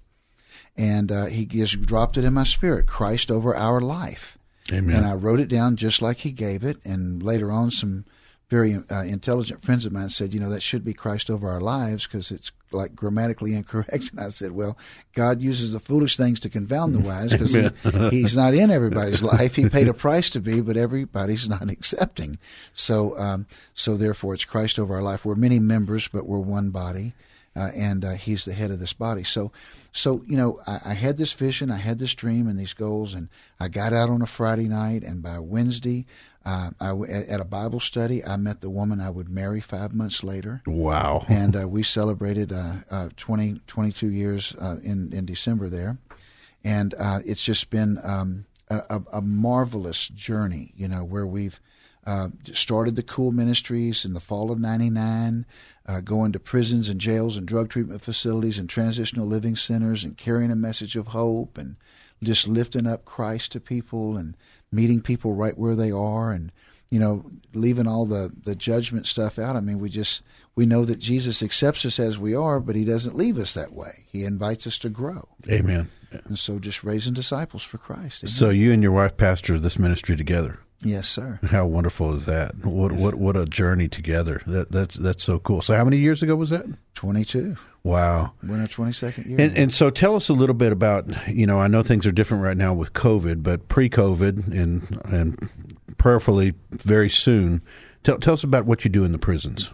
and 0.76 1.10
uh, 1.10 1.26
he 1.26 1.46
just 1.46 1.82
dropped 1.82 2.16
it 2.16 2.24
in 2.24 2.34
my 2.34 2.44
spirit 2.44 2.86
Christ 2.86 3.30
over 3.30 3.54
our 3.56 3.80
life. 3.80 4.38
Amen. 4.72 4.96
And 4.96 5.06
I 5.06 5.14
wrote 5.14 5.40
it 5.40 5.48
down 5.48 5.76
just 5.76 6.02
like 6.02 6.18
he 6.18 6.32
gave 6.32 6.64
it. 6.64 6.78
And 6.84 7.22
later 7.22 7.52
on, 7.52 7.70
some 7.70 8.04
very 8.50 8.78
uh, 8.90 9.02
intelligent 9.02 9.62
friends 9.62 9.86
of 9.86 9.92
mine 9.92 10.08
said, 10.08 10.34
you 10.34 10.40
know, 10.40 10.50
that 10.50 10.62
should 10.62 10.84
be 10.84 10.92
Christ 10.92 11.30
over 11.30 11.48
our 11.48 11.60
lives 11.60 12.06
because 12.06 12.30
it's 12.30 12.50
like 12.76 12.94
grammatically 12.94 13.54
incorrect. 13.54 14.10
And 14.10 14.20
I 14.20 14.28
said, 14.28 14.52
well, 14.52 14.76
God 15.14 15.40
uses 15.40 15.72
the 15.72 15.80
foolish 15.80 16.16
things 16.16 16.38
to 16.40 16.48
confound 16.48 16.94
the 16.94 17.00
wise 17.00 17.32
because 17.32 17.52
he, 17.52 17.70
he's 18.10 18.36
not 18.36 18.54
in 18.54 18.70
everybody's 18.70 19.22
life. 19.22 19.56
He 19.56 19.68
paid 19.68 19.88
a 19.88 19.94
price 19.94 20.30
to 20.30 20.40
be, 20.40 20.60
but 20.60 20.76
everybody's 20.76 21.48
not 21.48 21.70
accepting. 21.70 22.38
So, 22.72 23.18
um, 23.18 23.46
so 23.74 23.96
therefore, 23.96 24.34
it's 24.34 24.44
Christ 24.44 24.78
over 24.78 24.94
our 24.94 25.02
life. 25.02 25.24
We're 25.24 25.34
many 25.34 25.58
members, 25.58 26.06
but 26.08 26.26
we're 26.26 26.38
one 26.38 26.70
body 26.70 27.14
uh, 27.56 27.70
and 27.74 28.04
uh, 28.04 28.12
he's 28.12 28.44
the 28.44 28.52
head 28.52 28.70
of 28.70 28.78
this 28.78 28.92
body. 28.92 29.24
So, 29.24 29.50
so 29.92 30.22
you 30.26 30.36
know, 30.36 30.60
I, 30.66 30.80
I, 30.84 30.94
had 30.94 31.16
this 31.16 31.32
vision, 31.32 31.70
I 31.70 31.78
had 31.78 31.98
this 31.98 32.14
dream 32.14 32.46
and 32.48 32.58
these 32.58 32.74
goals, 32.74 33.14
and 33.14 33.28
I 33.58 33.68
got 33.68 33.94
out 33.94 34.10
on 34.10 34.20
a 34.20 34.26
Friday 34.26 34.68
night, 34.68 35.02
and 35.02 35.22
by 35.22 35.38
Wednesday, 35.38 36.04
uh, 36.46 36.70
I, 36.80 36.90
at 36.92 37.40
a 37.40 37.44
Bible 37.44 37.80
study, 37.80 38.24
I 38.24 38.36
met 38.36 38.60
the 38.60 38.70
woman 38.70 39.00
I 39.00 39.10
would 39.10 39.28
marry 39.28 39.60
five 39.60 39.92
months 39.92 40.22
later. 40.22 40.62
Wow! 40.64 41.24
And 41.28 41.56
uh, 41.56 41.68
we 41.68 41.82
celebrated 41.82 42.52
uh, 42.52 42.74
uh, 42.88 43.08
20, 43.16 43.62
22 43.66 44.08
years 44.08 44.54
uh, 44.60 44.76
in 44.82 45.12
in 45.12 45.26
December 45.26 45.68
there, 45.68 45.98
and 46.62 46.94
it's 47.24 47.44
just 47.44 47.68
been 47.68 47.98
um, 48.04 48.46
a, 48.70 49.02
a, 49.12 49.20
marvelous 49.20 50.06
journey. 50.06 50.72
You 50.76 50.86
know, 50.86 51.02
where 51.02 51.26
we've 51.26 51.60
started 52.52 52.94
the 52.94 53.02
Cool 53.02 53.32
Ministries 53.32 54.04
in 54.04 54.14
the 54.14 54.20
fall 54.20 54.52
of 54.52 54.60
'99 54.60 55.46
uh, 55.86 56.00
going 56.00 56.32
to 56.32 56.38
prisons 56.38 56.88
and 56.88 57.00
jails 57.00 57.36
and 57.36 57.46
drug 57.46 57.68
treatment 57.68 58.02
facilities 58.02 58.58
and 58.58 58.68
transitional 58.68 59.26
living 59.26 59.56
centers 59.56 60.04
and 60.04 60.16
carrying 60.16 60.50
a 60.50 60.56
message 60.56 60.96
of 60.96 61.08
hope 61.08 61.58
and 61.58 61.76
just 62.22 62.48
lifting 62.48 62.86
up 62.86 63.04
Christ 63.04 63.52
to 63.52 63.60
people 63.60 64.16
and 64.16 64.36
meeting 64.72 65.00
people 65.00 65.34
right 65.34 65.56
where 65.56 65.76
they 65.76 65.90
are 65.90 66.32
and 66.32 66.50
you 66.90 66.98
know 66.98 67.24
leaving 67.54 67.86
all 67.86 68.06
the 68.06 68.32
the 68.44 68.54
judgment 68.54 69.06
stuff 69.06 69.38
out. 69.38 69.56
I 69.56 69.60
mean, 69.60 69.78
we 69.78 69.88
just 69.88 70.22
we 70.54 70.66
know 70.66 70.84
that 70.84 70.98
Jesus 70.98 71.42
accepts 71.42 71.84
us 71.84 71.98
as 71.98 72.18
we 72.18 72.34
are, 72.34 72.60
but 72.60 72.76
he 72.76 72.84
doesn't 72.84 73.14
leave 73.14 73.38
us 73.38 73.54
that 73.54 73.72
way. 73.72 74.04
He 74.06 74.24
invites 74.24 74.66
us 74.66 74.78
to 74.78 74.88
grow. 74.88 75.28
Amen. 75.48 75.90
And 76.24 76.38
so 76.38 76.58
just 76.58 76.82
raising 76.82 77.14
disciples 77.14 77.62
for 77.62 77.78
Christ. 77.78 78.24
Amen. 78.24 78.32
So 78.32 78.50
you 78.50 78.72
and 78.72 78.82
your 78.82 78.92
wife 78.92 79.16
pastor 79.16 79.58
this 79.58 79.78
ministry 79.78 80.16
together. 80.16 80.60
Yes, 80.82 81.08
sir. 81.08 81.40
How 81.42 81.66
wonderful 81.66 82.14
is 82.14 82.26
that? 82.26 82.54
What 82.64 82.92
yes. 82.92 83.00
what 83.00 83.14
what 83.14 83.36
a 83.36 83.46
journey 83.46 83.88
together. 83.88 84.42
That 84.46 84.70
that's 84.70 84.96
that's 84.96 85.24
so 85.24 85.38
cool. 85.38 85.62
So 85.62 85.74
how 85.74 85.84
many 85.84 85.98
years 85.98 86.22
ago 86.22 86.36
was 86.36 86.50
that? 86.50 86.66
Twenty 86.94 87.24
two. 87.24 87.56
Wow. 87.82 88.32
We're 88.42 88.56
in 88.56 88.60
our 88.62 88.68
twenty 88.68 88.92
second 88.92 89.26
year. 89.26 89.40
And, 89.40 89.56
and, 89.56 89.72
so 89.72 89.90
tell 89.90 90.16
us 90.16 90.28
a 90.28 90.32
little 90.32 90.54
bit 90.54 90.72
about 90.72 91.28
you 91.28 91.46
know 91.46 91.60
I 91.60 91.68
know 91.68 91.82
things 91.82 92.04
are 92.06 92.12
different 92.12 92.42
right 92.42 92.56
now 92.56 92.74
with 92.74 92.92
COVID, 92.92 93.42
but 93.42 93.68
pre 93.68 93.88
COVID 93.88 94.48
and 94.52 95.00
and 95.04 95.48
prayerfully 95.96 96.54
very 96.70 97.08
soon. 97.08 97.62
Tell 98.02 98.18
tell 98.18 98.34
us 98.34 98.44
about 98.44 98.66
what 98.66 98.84
you 98.84 98.90
do 98.90 99.04
in 99.04 99.12
the 99.12 99.18
prisons. 99.18 99.70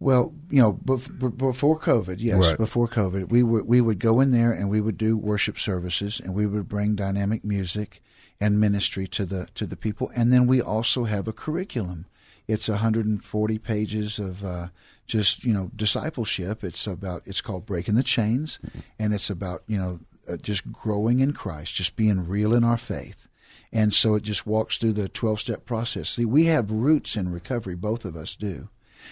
Well, 0.00 0.32
you 0.48 0.62
know, 0.62 0.72
before 0.72 1.80
COVID, 1.80 2.16
yes, 2.20 2.50
right. 2.50 2.56
before 2.56 2.86
COVID, 2.86 3.30
we 3.30 3.42
would 3.42 3.66
we 3.66 3.80
would 3.80 3.98
go 3.98 4.20
in 4.20 4.30
there 4.30 4.52
and 4.52 4.68
we 4.68 4.80
would 4.80 4.96
do 4.96 5.16
worship 5.16 5.58
services 5.58 6.20
and 6.20 6.34
we 6.34 6.46
would 6.46 6.68
bring 6.68 6.94
dynamic 6.94 7.44
music 7.44 8.00
and 8.40 8.60
ministry 8.60 9.06
to 9.08 9.24
the 9.26 9.48
to 9.54 9.66
the 9.66 9.76
people. 9.76 10.10
And 10.14 10.32
then 10.32 10.46
we 10.46 10.60
also 10.60 11.04
have 11.04 11.26
a 11.28 11.32
curriculum. 11.32 12.06
It's 12.46 12.68
140 12.68 13.58
pages 13.58 14.18
of 14.18 14.44
uh, 14.44 14.68
just 15.06 15.44
you 15.44 15.52
know 15.52 15.70
discipleship. 15.76 16.64
It's 16.64 16.86
about 16.86 17.22
it's 17.26 17.40
called 17.40 17.66
breaking 17.66 17.94
the 17.96 18.02
chains, 18.02 18.58
and 18.98 19.12
it's 19.12 19.30
about 19.30 19.62
you 19.66 19.78
know 19.78 20.00
uh, 20.30 20.36
just 20.36 20.70
growing 20.72 21.20
in 21.20 21.32
Christ, 21.32 21.74
just 21.74 21.96
being 21.96 22.26
real 22.26 22.54
in 22.54 22.64
our 22.64 22.78
faith. 22.78 23.26
And 23.70 23.92
so 23.92 24.14
it 24.14 24.22
just 24.22 24.46
walks 24.46 24.78
through 24.78 24.94
the 24.94 25.10
12 25.10 25.40
step 25.40 25.66
process. 25.66 26.08
See, 26.08 26.24
we 26.24 26.46
have 26.46 26.70
roots 26.70 27.16
in 27.16 27.30
recovery, 27.30 27.74
both 27.74 28.06
of 28.06 28.16
us 28.16 28.34
do. 28.34 28.70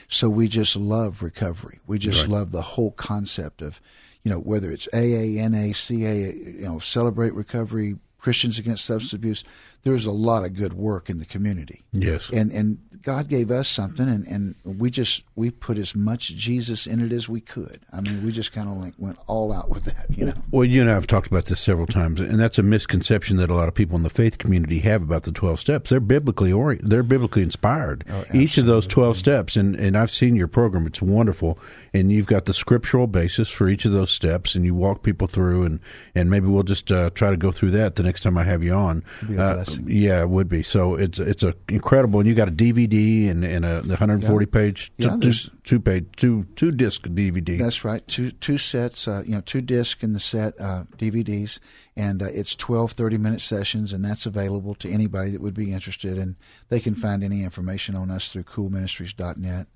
So 0.09 0.31
we 0.31 0.49
just 0.49 0.77
love 0.77 1.23
recovery. 1.23 1.81
We 1.87 1.99
just 1.99 2.23
Right. 2.23 2.31
love 2.31 2.53
the 2.53 2.63
whole 2.63 2.93
concept 2.93 3.61
of, 3.61 3.83
you 4.25 4.31
know, 4.31 4.39
whether 4.39 4.71
it's 4.71 4.89
AA, 4.95 5.39
NA, 5.47 5.73
CA, 5.75 6.33
you 6.35 6.63
know, 6.63 6.79
celebrate 6.79 7.35
recovery, 7.35 7.97
Christians 8.19 8.59
against 8.59 8.85
substance 8.85 9.13
abuse. 9.13 9.45
There's 9.83 10.07
a 10.07 10.13
lot 10.13 10.45
of 10.45 10.55
good 10.55 10.73
work 10.73 11.09
in 11.09 11.19
the 11.19 11.25
community. 11.25 11.83
Yes. 11.93 12.31
And 12.33 12.51
and 12.51 12.79
God 13.03 13.29
gave 13.29 13.51
us 13.51 13.69
something, 13.69 14.09
and, 14.09 14.27
and 14.27 14.55
we 14.65 14.91
just 14.91 15.25
we 15.35 15.51
put 15.51 15.79
as 15.79 15.95
much 15.95 16.29
Jesus 16.35 16.87
in 16.87 17.01
it 17.01 17.13
as 17.13 17.29
we 17.29 17.41
could. 17.41 17.81
I 17.93 18.01
mean, 18.01 18.25
we 18.25 18.33
just 18.33 18.53
kind 18.53 18.69
of 18.69 18.77
like 18.77 18.95
went 18.99 19.19
all 19.27 19.53
out 19.53 19.69
with 19.71 19.85
that, 19.85 20.07
you 20.11 20.27
know. 20.27 20.35
Well, 20.51 20.65
you 20.65 20.81
and 20.81 20.91
I 20.91 20.95
have 20.95 21.07
talked 21.07 21.27
about 21.27 21.47
this 21.47 21.61
several 21.61 21.87
times, 21.87 22.21
and 22.21 22.39
that's 22.41 22.59
a 22.59 22.63
misconception 22.63 23.37
that 23.39 23.51
a 23.51 23.55
lot 23.55 23.69
of 23.69 23.75
people 23.75 23.97
in 23.97 24.03
the 24.03 24.11
faith 24.11 24.39
community 24.39 24.81
have 24.81 25.03
about 25.03 25.23
the 25.25 25.33
twelve 25.33 25.61
steps. 25.61 25.91
They're 25.91 26.01
biblically 26.01 26.53
ori- 26.53 26.81
they're 26.83 27.03
biblically 27.03 27.43
inspired. 27.43 28.05
Oh, 28.11 28.25
Each 28.35 28.59
of 28.59 28.67
those 28.67 28.87
twelve 28.87 29.17
steps, 29.17 29.57
and 29.57 29.75
and 29.77 29.97
I've 29.97 30.11
seen 30.11 30.37
your 30.37 30.49
program; 30.49 30.87
it's 30.87 31.03
wonderful, 31.03 31.59
and 31.95 32.11
you've 32.13 32.27
got 32.27 32.45
the 32.47 32.55
scriptural 32.55 33.07
basis 33.07 33.49
for 33.51 33.69
each 33.69 33.85
of 33.85 33.93
those 33.93 34.11
steps, 34.11 34.55
and 34.55 34.65
you 34.65 34.75
walk 34.75 35.03
people 35.03 35.27
through, 35.27 35.65
and 35.65 35.81
and 36.15 36.31
maybe 36.31 36.47
we'll 36.47 36.63
just 36.63 36.91
uh, 36.91 37.11
try 37.11 37.31
to 37.31 37.37
go 37.37 37.53
through 37.53 37.71
that 37.73 37.97
the 37.97 38.03
next 38.03 38.23
time 38.23 38.39
I 38.39 38.45
have 38.45 38.63
you 38.63 38.73
on. 38.75 39.03
Be 39.29 39.37
a 39.37 39.43
Uh, 39.43 39.65
yeah, 39.87 40.21
it 40.23 40.29
would 40.29 40.49
be. 40.49 40.63
So 40.63 40.95
it's 40.95 41.19
it's 41.19 41.43
a 41.43 41.55
incredible, 41.69 42.21
and 42.21 42.29
you 42.29 42.35
got 42.35 42.49
a 42.49 42.53
DVD 42.53 42.86
and 42.95 43.45
and 43.45 43.65
a 43.65 43.81
140 43.81 44.47
page, 44.47 44.93
Yeah, 44.97 45.17
two, 45.21 45.33
two 45.65 45.81
page, 45.81 46.07
two 46.17 46.47
two 46.57 46.71
disc 46.71 47.03
DVD. 47.03 47.59
That's 47.59 47.85
right. 47.85 48.07
Two 48.07 48.31
two 48.31 48.59
sets, 48.59 49.07
uh, 49.07 49.23
you 49.25 49.33
know, 49.33 49.41
two 49.41 49.61
disc 49.61 50.03
in 50.03 50.13
the 50.13 50.21
set 50.21 50.55
uh, 50.61 50.85
DVDs, 50.97 51.59
and 51.97 52.23
uh, 52.23 52.27
it's 52.27 52.55
12 52.55 52.93
30 52.93 53.19
minute 53.19 53.41
sessions, 53.41 53.93
and 53.93 54.05
that's 54.05 54.27
available 54.27 54.75
to 54.77 54.91
anybody 54.91 55.31
that 55.31 55.41
would 55.41 55.55
be 55.55 55.73
interested. 55.73 56.19
And 56.19 56.37
they 56.69 56.81
can 56.81 56.95
find 56.95 57.23
any 57.23 57.43
information 57.43 57.95
on 57.95 58.11
us 58.11 58.29
through 58.29 58.45
coolministries.net. 58.45 59.67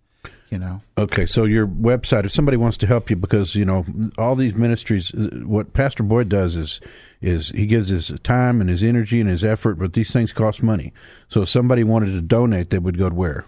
You 0.51 0.59
know, 0.59 0.81
Okay, 0.99 1.27
so 1.27 1.45
your 1.45 1.67
website, 1.67 2.25
if 2.25 2.33
somebody 2.33 2.57
wants 2.57 2.77
to 2.79 2.87
help 2.89 3.09
you, 3.09 3.15
because 3.15 3.55
you 3.55 3.65
know 3.65 3.87
all 4.19 4.35
these 4.35 4.55
ministries, 4.55 5.15
uh, 5.15 5.29
what 5.45 5.75
Pastor 5.75 6.03
Boyd 6.03 6.29
does 6.29 6.57
is 6.57 6.81
is 7.21 7.51
he 7.51 7.67
gives 7.67 7.89
his 7.89 8.13
time 8.25 8.61
and 8.61 8.69
his 8.69 8.83
energy 8.83 9.21
and 9.21 9.31
his 9.31 9.45
effort, 9.45 9.79
but 9.79 9.93
these 9.93 10.13
things 10.13 10.33
cost 10.33 10.61
money. 10.61 10.93
So 11.29 11.43
if 11.43 11.49
somebody 11.49 11.85
wanted 11.85 12.13
to 12.13 12.21
donate, 12.21 12.71
they 12.71 12.79
would 12.79 12.99
go 12.99 13.09
to 13.09 13.15
where? 13.15 13.45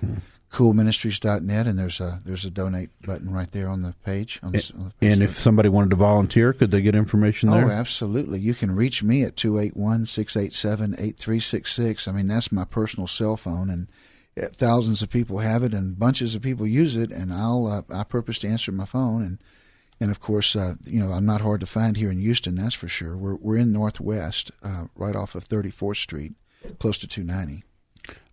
coolministries.net, 0.53 1.67
and 1.67 1.79
there's 1.79 1.99
a 1.99 2.21
there's 2.25 2.45
a 2.45 2.51
donate 2.51 2.91
button 3.05 3.33
right 3.33 3.51
there 3.51 3.69
on 3.69 3.81
the 3.83 3.95
page. 4.05 4.39
On 4.43 4.53
the, 4.53 4.73
on 4.77 4.93
the 5.01 5.07
And 5.07 5.23
if 5.23 5.39
somebody 5.39 5.69
wanted 5.69 5.91
to 5.91 5.97
volunteer, 5.97 6.53
could 6.53 6.71
they 6.71 6.83
get 6.83 6.95
information 6.95 7.51
there 7.51 7.67
Oh, 7.67 7.71
absolutely. 7.71 8.39
You 8.39 8.55
can 8.55 8.77
reach 8.77 9.03
me 9.03 9.25
at 9.25 9.37
281 9.37 10.07
687 10.07 10.93
8366. 10.93 12.07
I 12.07 12.13
mean, 12.13 12.29
that's 12.29 12.53
my 12.53 12.65
personal 12.65 13.07
cell 13.07 13.37
phone, 13.37 13.71
and 13.71 13.89
thousands 14.37 15.03
of 15.03 15.11
people 15.11 15.39
have 15.39 15.63
it, 15.63 15.75
and 15.75 15.99
bunches 15.99 16.35
of 16.35 16.43
people 16.43 16.67
use 16.67 16.97
it, 16.97 17.11
and 17.11 17.33
I'll 17.33 17.67
uh, 17.67 17.83
I 17.95 18.05
purpose 18.05 18.39
to 18.41 18.49
answer 18.49 18.73
my 18.73 18.85
phone. 18.85 19.23
And, 19.23 19.39
and 20.01 20.11
of 20.11 20.21
course, 20.21 20.57
uh, 20.57 20.75
you 20.85 20.99
know, 20.99 21.13
I'm 21.13 21.27
not 21.27 21.43
hard 21.43 21.61
to 21.61 21.67
find 21.67 21.97
here 21.97 22.11
in 22.11 22.19
Houston, 22.19 22.57
that's 22.57 22.75
for 22.75 22.89
sure. 22.89 23.17
We're, 23.17 23.37
we're 23.37 23.59
in 23.59 23.73
Northwest, 23.73 24.51
uh, 24.63 24.85
right 24.97 25.15
off 25.15 25.35
of 25.35 25.49
34th 25.49 25.99
Street, 25.99 26.33
close 26.79 26.99
to 26.99 27.07
290. 27.07 27.63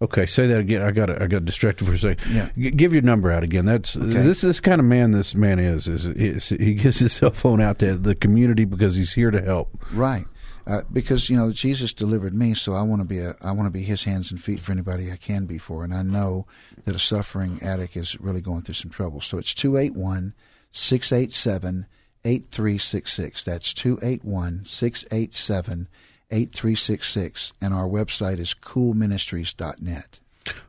Okay, 0.02 0.26
say 0.26 0.48
that 0.48 0.60
again. 0.60 0.82
I 0.82 0.90
got 0.90 1.22
I 1.22 1.28
got 1.28 1.46
distracted 1.46 1.86
for 1.86 1.94
a 1.94 1.98
second. 1.98 2.34
Yeah. 2.34 2.50
G- 2.58 2.72
give 2.72 2.92
your 2.92 3.04
number 3.04 3.32
out 3.32 3.44
again. 3.44 3.66
That's 3.66 3.94
this 3.94 4.42
this 4.42 4.60
kind 4.60 4.80
of 4.80 4.86
man. 4.86 5.12
This 5.12 5.36
man 5.36 5.60
is 5.60 5.88
is, 5.88 6.08
is 6.08 6.50
he 6.50 6.74
gives 6.74 6.98
his 6.98 7.14
cell 7.14 7.30
phone 7.30 7.62
out 7.62 7.78
to 7.80 7.96
the 7.96 8.16
community 8.16 8.66
because 8.66 8.96
he's 8.96 9.14
here 9.14 9.30
to 9.30 9.42
help. 9.42 9.70
Right. 9.94 10.26
Uh, 10.70 10.84
because 10.94 11.32
you 11.32 11.36
know 11.36 11.52
Jesus 11.52 11.94
delivered 11.94 12.36
me, 12.36 12.54
so 12.54 12.74
I 12.74 12.84
want 12.84 13.02
to 13.02 13.08
be 13.08 13.18
a 13.18 13.34
I 13.42 13.52
want 13.54 13.66
to 13.66 13.72
be 13.72 13.82
His 13.82 14.04
hands 14.04 14.30
and 14.30 14.40
feet 14.40 14.60
for 14.60 14.72
anybody 14.72 15.12
I 15.12 15.16
can 15.16 15.48
be 15.48 15.58
for, 15.58 15.84
and 15.84 15.92
I 15.92 16.04
know 16.04 16.46
that 16.86 16.96
a 16.96 17.00
suffering 17.00 17.60
addict 17.64 17.98
is 17.98 18.22
really 18.22 18.40
going 18.40 18.62
through 18.62 18.76
some 18.76 18.92
trouble. 18.92 19.20
So 19.20 19.40
it's 19.40 19.56
281 19.56 20.36
687 20.70 21.88
8366. 22.24 23.44
That's 23.44 23.74
281 23.74 24.66
687 24.66 25.88
8366, 26.30 27.54
and 27.60 27.74
our 27.74 27.88
website 27.88 28.38
is 28.38 28.54
coolministries.net. 28.54 30.20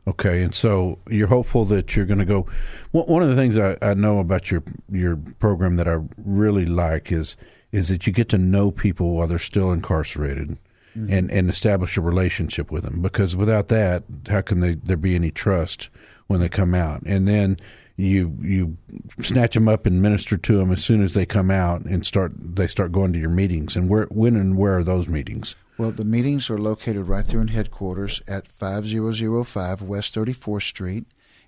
Okay, 0.07 0.41
and 0.41 0.55
so 0.55 0.97
you're 1.11 1.27
hopeful 1.27 1.63
that 1.65 1.95
you're 1.95 2.07
going 2.07 2.17
to 2.17 2.25
go. 2.25 2.47
One 2.89 3.05
one 3.05 3.21
of 3.21 3.29
the 3.29 3.35
things 3.35 3.55
I, 3.55 3.77
I 3.83 3.93
know 3.93 4.17
about 4.17 4.49
your 4.49 4.63
your 4.91 5.17
program 5.39 5.75
that 5.75 5.87
I 5.87 5.99
really 6.17 6.65
like 6.65 7.11
is 7.11 7.37
is 7.71 7.89
that 7.89 8.05
you 8.05 8.13
get 8.13 8.29
to 8.29 8.37
know 8.37 8.71
people 8.71 9.15
while 9.15 9.27
they're 9.27 9.39
still 9.39 9.71
incarcerated, 9.71 10.57
mm-hmm. 10.95 11.11
and 11.11 11.31
and 11.31 11.49
establish 11.49 11.97
a 11.97 12.01
relationship 12.01 12.71
with 12.71 12.83
them. 12.83 13.01
Because 13.01 13.35
without 13.35 13.69
that, 13.69 14.03
how 14.29 14.41
can 14.41 14.59
they, 14.59 14.75
there 14.75 14.97
be 14.97 15.15
any 15.15 15.31
trust 15.31 15.89
when 16.27 16.39
they 16.39 16.49
come 16.49 16.73
out? 16.73 17.01
And 17.05 17.27
then 17.27 17.57
you 17.97 18.37
you 18.41 18.77
snatch 19.21 19.53
them 19.53 19.67
up 19.67 19.85
and 19.85 20.01
minister 20.01 20.37
to 20.37 20.57
them 20.57 20.71
as 20.71 20.83
soon 20.83 21.03
as 21.03 21.13
they 21.13 21.25
come 21.25 21.51
out 21.51 21.81
and 21.81 22.05
start 22.05 22.31
they 22.35 22.67
start 22.67 22.91
going 22.91 23.13
to 23.13 23.19
your 23.19 23.29
meetings. 23.29 23.75
And 23.75 23.89
where 23.89 24.05
when 24.05 24.35
and 24.35 24.57
where 24.57 24.77
are 24.77 24.83
those 24.83 25.07
meetings? 25.07 25.55
Well, 25.77 25.91
the 25.91 26.05
meetings 26.05 26.49
are 26.49 26.57
located 26.57 27.07
right 27.07 27.25
there 27.25 27.41
in 27.41 27.47
headquarters 27.47 28.21
at 28.27 28.47
5005 28.47 29.81
West 29.81 30.13
34th 30.13 30.63
Street, 30.63 31.05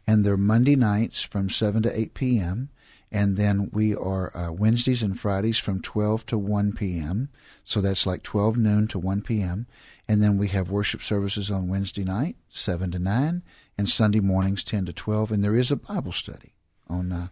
and 0.08 0.26
they're 0.26 0.38
Monday 0.38 0.76
nights 0.76 1.22
from 1.22 1.50
7 1.52 1.84
to 1.84 2.00
8 2.00 2.14
p.m. 2.16 2.70
And 3.14 3.38
then 3.38 3.70
we 3.72 3.96
are 3.96 4.36
uh, 4.36 4.52
Wednesdays 4.52 5.04
and 5.04 5.18
Fridays 5.18 5.60
from 5.60 5.82
12 5.82 6.26
to 6.26 6.38
1 6.38 6.74
p.m. 6.74 7.30
So 7.64 7.80
that's 7.80 8.08
like 8.08 8.24
12 8.24 8.58
noon 8.58 8.88
to 8.88 8.98
1 8.98 9.22
p.m. 9.22 9.68
And 10.08 10.22
then 10.22 10.40
we 10.40 10.48
have 10.48 10.72
worship 10.72 11.04
services 11.04 11.52
on 11.52 11.68
Wednesday 11.68 12.04
night, 12.04 12.38
7 12.50 12.90
to 12.92 13.00
9, 13.00 13.44
and 13.78 13.90
Sunday 13.90 14.20
mornings, 14.20 14.64
10 14.64 14.88
to 14.88 14.94
12. 14.94 15.32
And 15.32 15.44
there 15.44 15.56
is 15.56 15.72
a 15.72 15.76
Bible 15.76 16.12
study 16.12 16.56
on, 16.88 17.12
uh, 17.12 17.28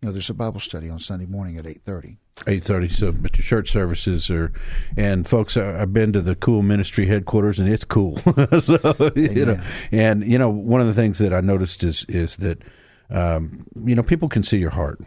you 0.00 0.08
know, 0.08 0.12
there's 0.12 0.30
a 0.30 0.34
Bible 0.34 0.60
study 0.60 0.90
on 0.90 0.98
Sunday 0.98 1.26
morning 1.26 1.56
at 1.56 1.64
8.30. 1.64 2.18
Eight 2.46 2.64
thirty. 2.64 2.88
So, 2.88 3.12
but 3.12 3.38
your 3.38 3.44
church 3.44 3.70
services 3.70 4.28
are, 4.28 4.52
and 4.96 5.28
folks, 5.28 5.56
I, 5.56 5.80
I've 5.80 5.92
been 5.92 6.12
to 6.14 6.20
the 6.20 6.34
Cool 6.34 6.62
Ministry 6.62 7.06
headquarters, 7.06 7.60
and 7.60 7.68
it's 7.68 7.84
cool. 7.84 8.18
so, 8.62 9.12
you 9.14 9.46
know, 9.46 9.60
and 9.92 10.24
you 10.24 10.38
know, 10.38 10.48
one 10.48 10.80
of 10.80 10.88
the 10.88 10.94
things 10.94 11.18
that 11.18 11.32
I 11.32 11.40
noticed 11.40 11.84
is 11.84 12.04
is 12.08 12.38
that, 12.38 12.62
um, 13.10 13.64
you 13.84 13.94
know, 13.94 14.02
people 14.02 14.28
can 14.28 14.42
see 14.42 14.56
your 14.56 14.70
heart, 14.70 15.00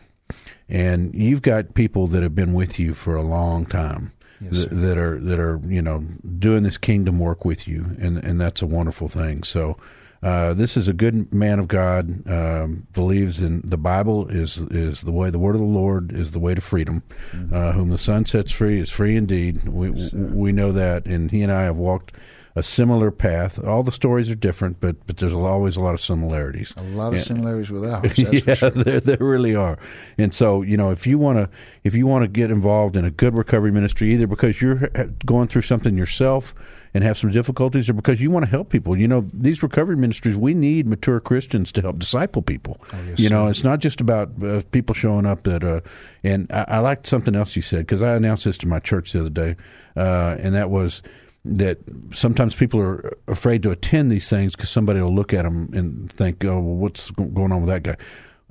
and 0.70 1.14
you've 1.14 1.42
got 1.42 1.74
people 1.74 2.08
that 2.08 2.24
have 2.24 2.36
been 2.36 2.54
with 2.54 2.80
you 2.80 2.94
for 2.94 3.16
a 3.16 3.22
long 3.22 3.66
time. 3.66 4.12
Yes, 4.42 4.54
th- 4.54 4.68
that 4.70 4.98
are 4.98 5.20
that 5.20 5.40
are 5.40 5.62
you 5.66 5.82
know 5.82 6.00
doing 6.40 6.64
this 6.64 6.78
kingdom 6.78 7.20
work 7.20 7.46
with 7.46 7.68
you, 7.68 7.96
and 8.00 8.18
and 8.18 8.40
that's 8.40 8.62
a 8.62 8.66
wonderful 8.66 9.08
thing. 9.08 9.44
So, 9.44 9.78
uh, 10.22 10.54
this 10.54 10.76
is 10.76 10.88
a 10.90 10.94
good 10.94 11.34
man 11.34 11.58
of 11.58 11.70
God. 11.70 12.28
Um, 12.30 12.88
believes 12.92 13.40
in 13.40 13.62
the 13.64 13.78
Bible 13.78 14.28
is 14.28 14.58
is 14.72 15.02
the 15.02 15.14
way. 15.14 15.30
The 15.30 15.40
word 15.40 15.56
of 15.56 15.62
the 15.62 15.68
Lord 15.68 16.12
is 16.12 16.32
the 16.32 16.40
way 16.40 16.54
to 16.54 16.62
freedom. 16.62 17.04
Uh, 17.54 17.72
whom 17.72 17.90
the 17.90 17.98
Son 17.98 18.26
sets 18.26 18.52
free 18.52 18.82
is 18.82 18.90
free 18.90 19.16
indeed. 19.16 19.68
We 19.70 19.92
we 20.14 20.52
know 20.52 20.74
that, 20.74 21.06
and 21.06 21.32
he 21.32 21.42
and 21.42 21.52
I 21.52 21.64
have 21.64 21.78
walked 21.78 22.12
a 22.58 22.64
similar 22.64 23.12
path. 23.12 23.62
All 23.64 23.84
the 23.84 23.92
stories 23.92 24.30
are 24.30 24.36
different, 24.36 24.80
but 24.80 24.96
but 25.08 25.18
there's 25.18 25.34
always 25.34 25.76
a 25.76 25.82
lot 25.82 25.94
of 25.94 26.02
similarities. 26.02 26.74
A 26.78 26.84
lot 26.84 27.10
of 27.10 27.16
Yeah. 27.16 27.20
similarities 27.24 27.70
with 27.70 27.84
ours, 27.86 28.14
that's 28.16 28.18
yeah, 28.34 28.40
for 28.40 28.56
sure. 28.56 28.70
there, 28.70 29.00
there 29.02 29.18
really 29.20 29.56
are. 29.56 29.78
And 30.18 30.34
so, 30.34 30.62
you 30.62 30.78
know, 30.78 30.90
if 30.92 31.06
you 31.06 31.18
want 31.18 31.40
to, 31.40 31.50
if 31.84 31.94
you 31.96 32.08
want 32.08 32.24
to 32.24 32.28
get 32.30 32.52
involved 32.52 32.96
in 32.96 33.04
a 33.06 33.12
good 33.12 33.38
recovery 33.38 33.72
ministry, 33.72 34.14
either 34.14 34.26
because 34.28 34.62
you're 34.62 34.90
going 35.26 35.48
through 35.50 35.64
something 35.64 35.98
yourself 35.98 36.56
and 36.94 37.04
have 37.04 37.18
some 37.18 37.30
difficulties, 37.30 37.90
or 37.90 37.94
because 37.94 38.22
you 38.22 38.32
want 38.32 38.46
to 38.46 38.50
help 38.50 38.70
people, 38.70 38.96
you 38.96 39.06
know, 39.06 39.28
these 39.34 39.62
recovery 39.62 39.98
ministries, 39.98 40.38
we 40.38 40.54
need 40.54 40.88
mature 40.88 41.20
Christians 41.20 41.70
to 41.74 41.82
help 41.82 42.00
disciple 42.00 42.42
people. 42.42 42.80
Oh, 42.94 42.98
yes, 43.10 43.20
you 43.20 43.28
know, 43.28 43.48
it's 43.48 43.66
not 43.66 43.80
just 43.80 44.00
about 44.00 44.32
uh, 44.42 44.62
people 44.72 44.96
showing 44.96 45.26
up 45.26 45.44
that. 45.44 45.62
Uh, 45.62 45.82
and 46.24 46.50
I, 46.54 46.64
I 46.70 46.80
liked 46.80 47.06
something 47.06 47.36
else 47.36 47.58
you 47.58 47.62
said 47.62 47.80
because 47.80 48.02
I 48.02 48.16
announced 48.16 48.46
this 48.46 48.58
to 48.60 48.68
my 48.70 48.80
church 48.80 49.12
the 49.12 49.20
other 49.20 49.30
day, 49.30 49.58
uh, 49.98 50.38
and 50.40 50.56
that 50.56 50.70
was 50.70 51.02
that 51.46 51.78
sometimes 52.12 52.56
people 52.56 52.80
are 52.80 53.18
afraid 53.28 53.64
to 53.64 53.72
attend 53.72 54.12
these 54.12 54.28
things 54.28 54.56
because 54.56 54.70
somebody 54.70 55.00
will 55.00 55.14
look 55.14 55.34
at 55.34 55.44
them 55.44 55.70
and 55.74 56.12
think, 56.12 56.44
"Oh, 56.44 56.60
well, 56.60 56.76
what's 56.76 57.12
going 57.12 57.52
on 57.52 57.62
with 57.62 57.70
that 57.70 57.84
guy?" 57.84 57.98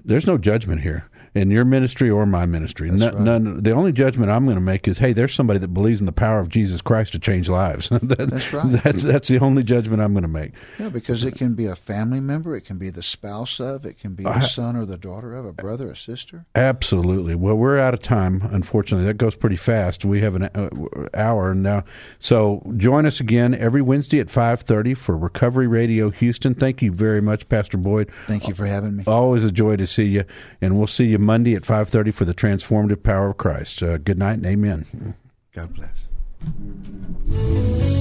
There's 0.04 0.26
no 0.26 0.38
judgment 0.38 0.82
here 0.82 1.04
in 1.34 1.50
your 1.50 1.64
ministry 1.64 2.08
or 2.08 2.26
my 2.26 2.46
ministry. 2.46 2.90
None, 2.90 3.14
right. 3.14 3.20
none- 3.22 3.62
the 3.62 3.72
only 3.72 3.92
judgment 3.92 4.30
I'm 4.30 4.44
going 4.44 4.56
to 4.56 4.60
make 4.60 4.86
is, 4.86 4.98
"Hey, 4.98 5.12
there's 5.12 5.34
somebody 5.34 5.58
that 5.58 5.68
believes 5.74 6.00
in 6.00 6.06
the 6.06 6.12
power 6.12 6.38
of 6.38 6.48
Jesus 6.48 6.80
Christ 6.80 7.12
to 7.12 7.18
change 7.18 7.48
lives." 7.48 7.88
That- 8.04 8.30
That's 8.30 8.52
right. 8.52 8.82
That's 8.84 9.02
that's 9.02 9.28
the 9.28 9.38
only 9.38 9.62
judgment 9.62 10.00
I'm 10.02 10.12
going 10.12 10.22
to 10.22 10.28
make. 10.28 10.52
Yeah, 10.78 10.88
because 10.90 11.24
it 11.24 11.34
can 11.36 11.54
be 11.54 11.66
a 11.66 11.74
family 11.76 12.20
member, 12.20 12.54
it 12.54 12.62
can 12.62 12.78
be 12.78 12.90
the 12.90 13.02
spouse 13.02 13.58
of, 13.60 13.84
it 13.86 13.98
can 13.98 14.14
be 14.14 14.24
the 14.24 14.40
son 14.42 14.76
or 14.76 14.84
the 14.86 14.96
daughter 14.98 15.34
of, 15.34 15.44
a 15.46 15.52
brother, 15.52 15.90
a 15.90 15.96
sister. 15.96 16.44
Absolutely. 16.54 17.34
Well, 17.34 17.56
we're 17.56 17.78
out 17.78 17.94
of 17.94 18.00
time. 18.02 18.48
Unfortunately, 18.52 19.06
that 19.06 19.14
goes 19.18 19.34
pretty 19.34 19.56
fast. 19.56 20.04
We 20.04 20.20
have 20.20 20.36
an 20.36 20.44
uh, 20.44 20.68
hour 21.14 21.54
now, 21.54 21.84
so 22.18 22.62
join 22.76 23.06
us 23.06 23.20
again 23.20 23.54
every 23.54 23.82
Wednesday 23.82 24.20
at 24.20 24.30
five 24.30 24.60
thirty 24.60 24.94
for 24.94 25.16
Recovery 25.16 25.66
Radio 25.66 26.10
Houston. 26.10 26.54
Thank 26.54 26.82
you 26.82 26.92
very 26.92 27.20
much, 27.20 27.48
Pastor 27.48 27.76
Boyd. 27.78 28.10
Thank 28.26 28.46
you 28.48 28.54
for 28.54 28.66
having 28.66 28.96
me. 28.96 29.04
Always 29.06 29.44
a 29.44 29.50
joy 29.52 29.76
to 29.76 29.86
see 29.86 30.04
you, 30.04 30.24
and 30.60 30.76
we'll 30.78 30.86
see 30.86 31.06
you 31.06 31.18
Monday 31.24 31.54
at 31.54 31.64
five 31.64 31.88
thirty 31.88 32.10
for 32.10 32.24
the 32.24 32.34
transformative 32.34 33.02
power 33.02 33.30
of 33.30 33.38
Christ. 33.38 33.82
Uh, 33.82 33.98
good 33.98 34.18
night 34.18 34.34
and 34.34 34.46
amen. 34.46 35.16
God 35.52 35.74
bless. 35.74 36.08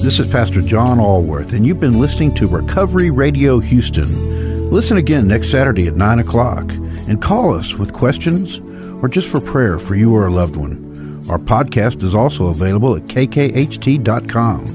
This 0.02 0.18
is 0.18 0.26
Pastor 0.30 0.60
John 0.60 0.98
Allworth, 0.98 1.52
and 1.52 1.66
you've 1.66 1.80
been 1.80 1.98
listening 1.98 2.34
to 2.34 2.46
Recovery 2.46 3.10
Radio 3.10 3.58
Houston. 3.58 4.70
Listen 4.70 4.96
again 4.96 5.26
next 5.26 5.50
Saturday 5.50 5.86
at 5.86 5.96
9 5.96 6.18
o'clock 6.18 6.70
and 6.72 7.22
call 7.22 7.54
us 7.54 7.74
with 7.74 7.92
questions 7.92 8.60
or 9.02 9.08
just 9.08 9.28
for 9.28 9.40
prayer 9.40 9.78
for 9.78 9.94
you 9.94 10.14
or 10.14 10.26
a 10.26 10.32
loved 10.32 10.56
one. 10.56 11.24
Our 11.30 11.38
podcast 11.38 12.02
is 12.02 12.14
also 12.14 12.46
available 12.48 12.96
at 12.96 13.04
kkht.com. 13.04 14.66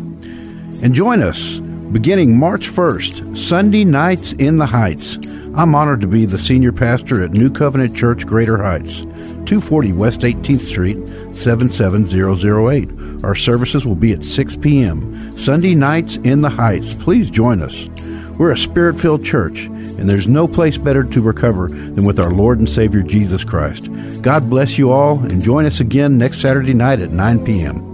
And 0.82 0.94
join 0.94 1.22
us 1.22 1.60
beginning 1.92 2.38
March 2.38 2.70
1st, 2.70 3.38
Sunday 3.38 3.84
nights 3.84 4.34
in 4.34 4.58
the 4.58 4.66
Heights. 4.66 5.18
I'm 5.60 5.76
honored 5.76 6.00
to 6.00 6.08
be 6.08 6.26
the 6.26 6.40
senior 6.40 6.72
pastor 6.72 7.22
at 7.22 7.34
New 7.34 7.52
Covenant 7.52 7.94
Church, 7.94 8.26
Greater 8.26 8.64
Heights, 8.64 9.02
240 9.02 9.92
West 9.92 10.22
18th 10.22 10.62
Street, 10.62 10.96
77008. 11.36 13.26
Our 13.26 13.36
services 13.36 13.86
will 13.86 13.96
be 13.96 14.14
at 14.14 14.24
6 14.24 14.56
p.m. 14.56 15.38
Sunday 15.38 15.76
nights 15.76 16.16
in 16.24 16.40
the 16.40 16.50
Heights. 16.50 16.94
Please 16.94 17.30
join 17.30 17.62
us. 17.62 17.90
We're 18.38 18.52
a 18.52 18.58
spirit 18.58 18.98
filled 18.98 19.26
church, 19.26 19.66
and 19.66 20.10
there's 20.10 20.30
no 20.30 20.48
place 20.48 20.78
better 20.78 21.04
to 21.04 21.22
recover 21.22 21.68
than 21.68 22.06
with 22.06 22.22
our 22.22 22.32
Lord 22.32 22.60
and 22.60 22.70
Savior 22.70 23.02
Jesus 23.02 23.44
Christ. 23.44 23.90
God 24.22 24.50
bless 24.50 24.78
you 24.78 24.94
all, 24.94 25.20
and 25.20 25.44
join 25.44 25.66
us 25.66 25.82
again 25.82 26.18
next 26.18 26.40
Saturday 26.40 26.74
night 26.74 27.02
at 27.02 27.12
9 27.12 27.44
p.m. 27.44 27.89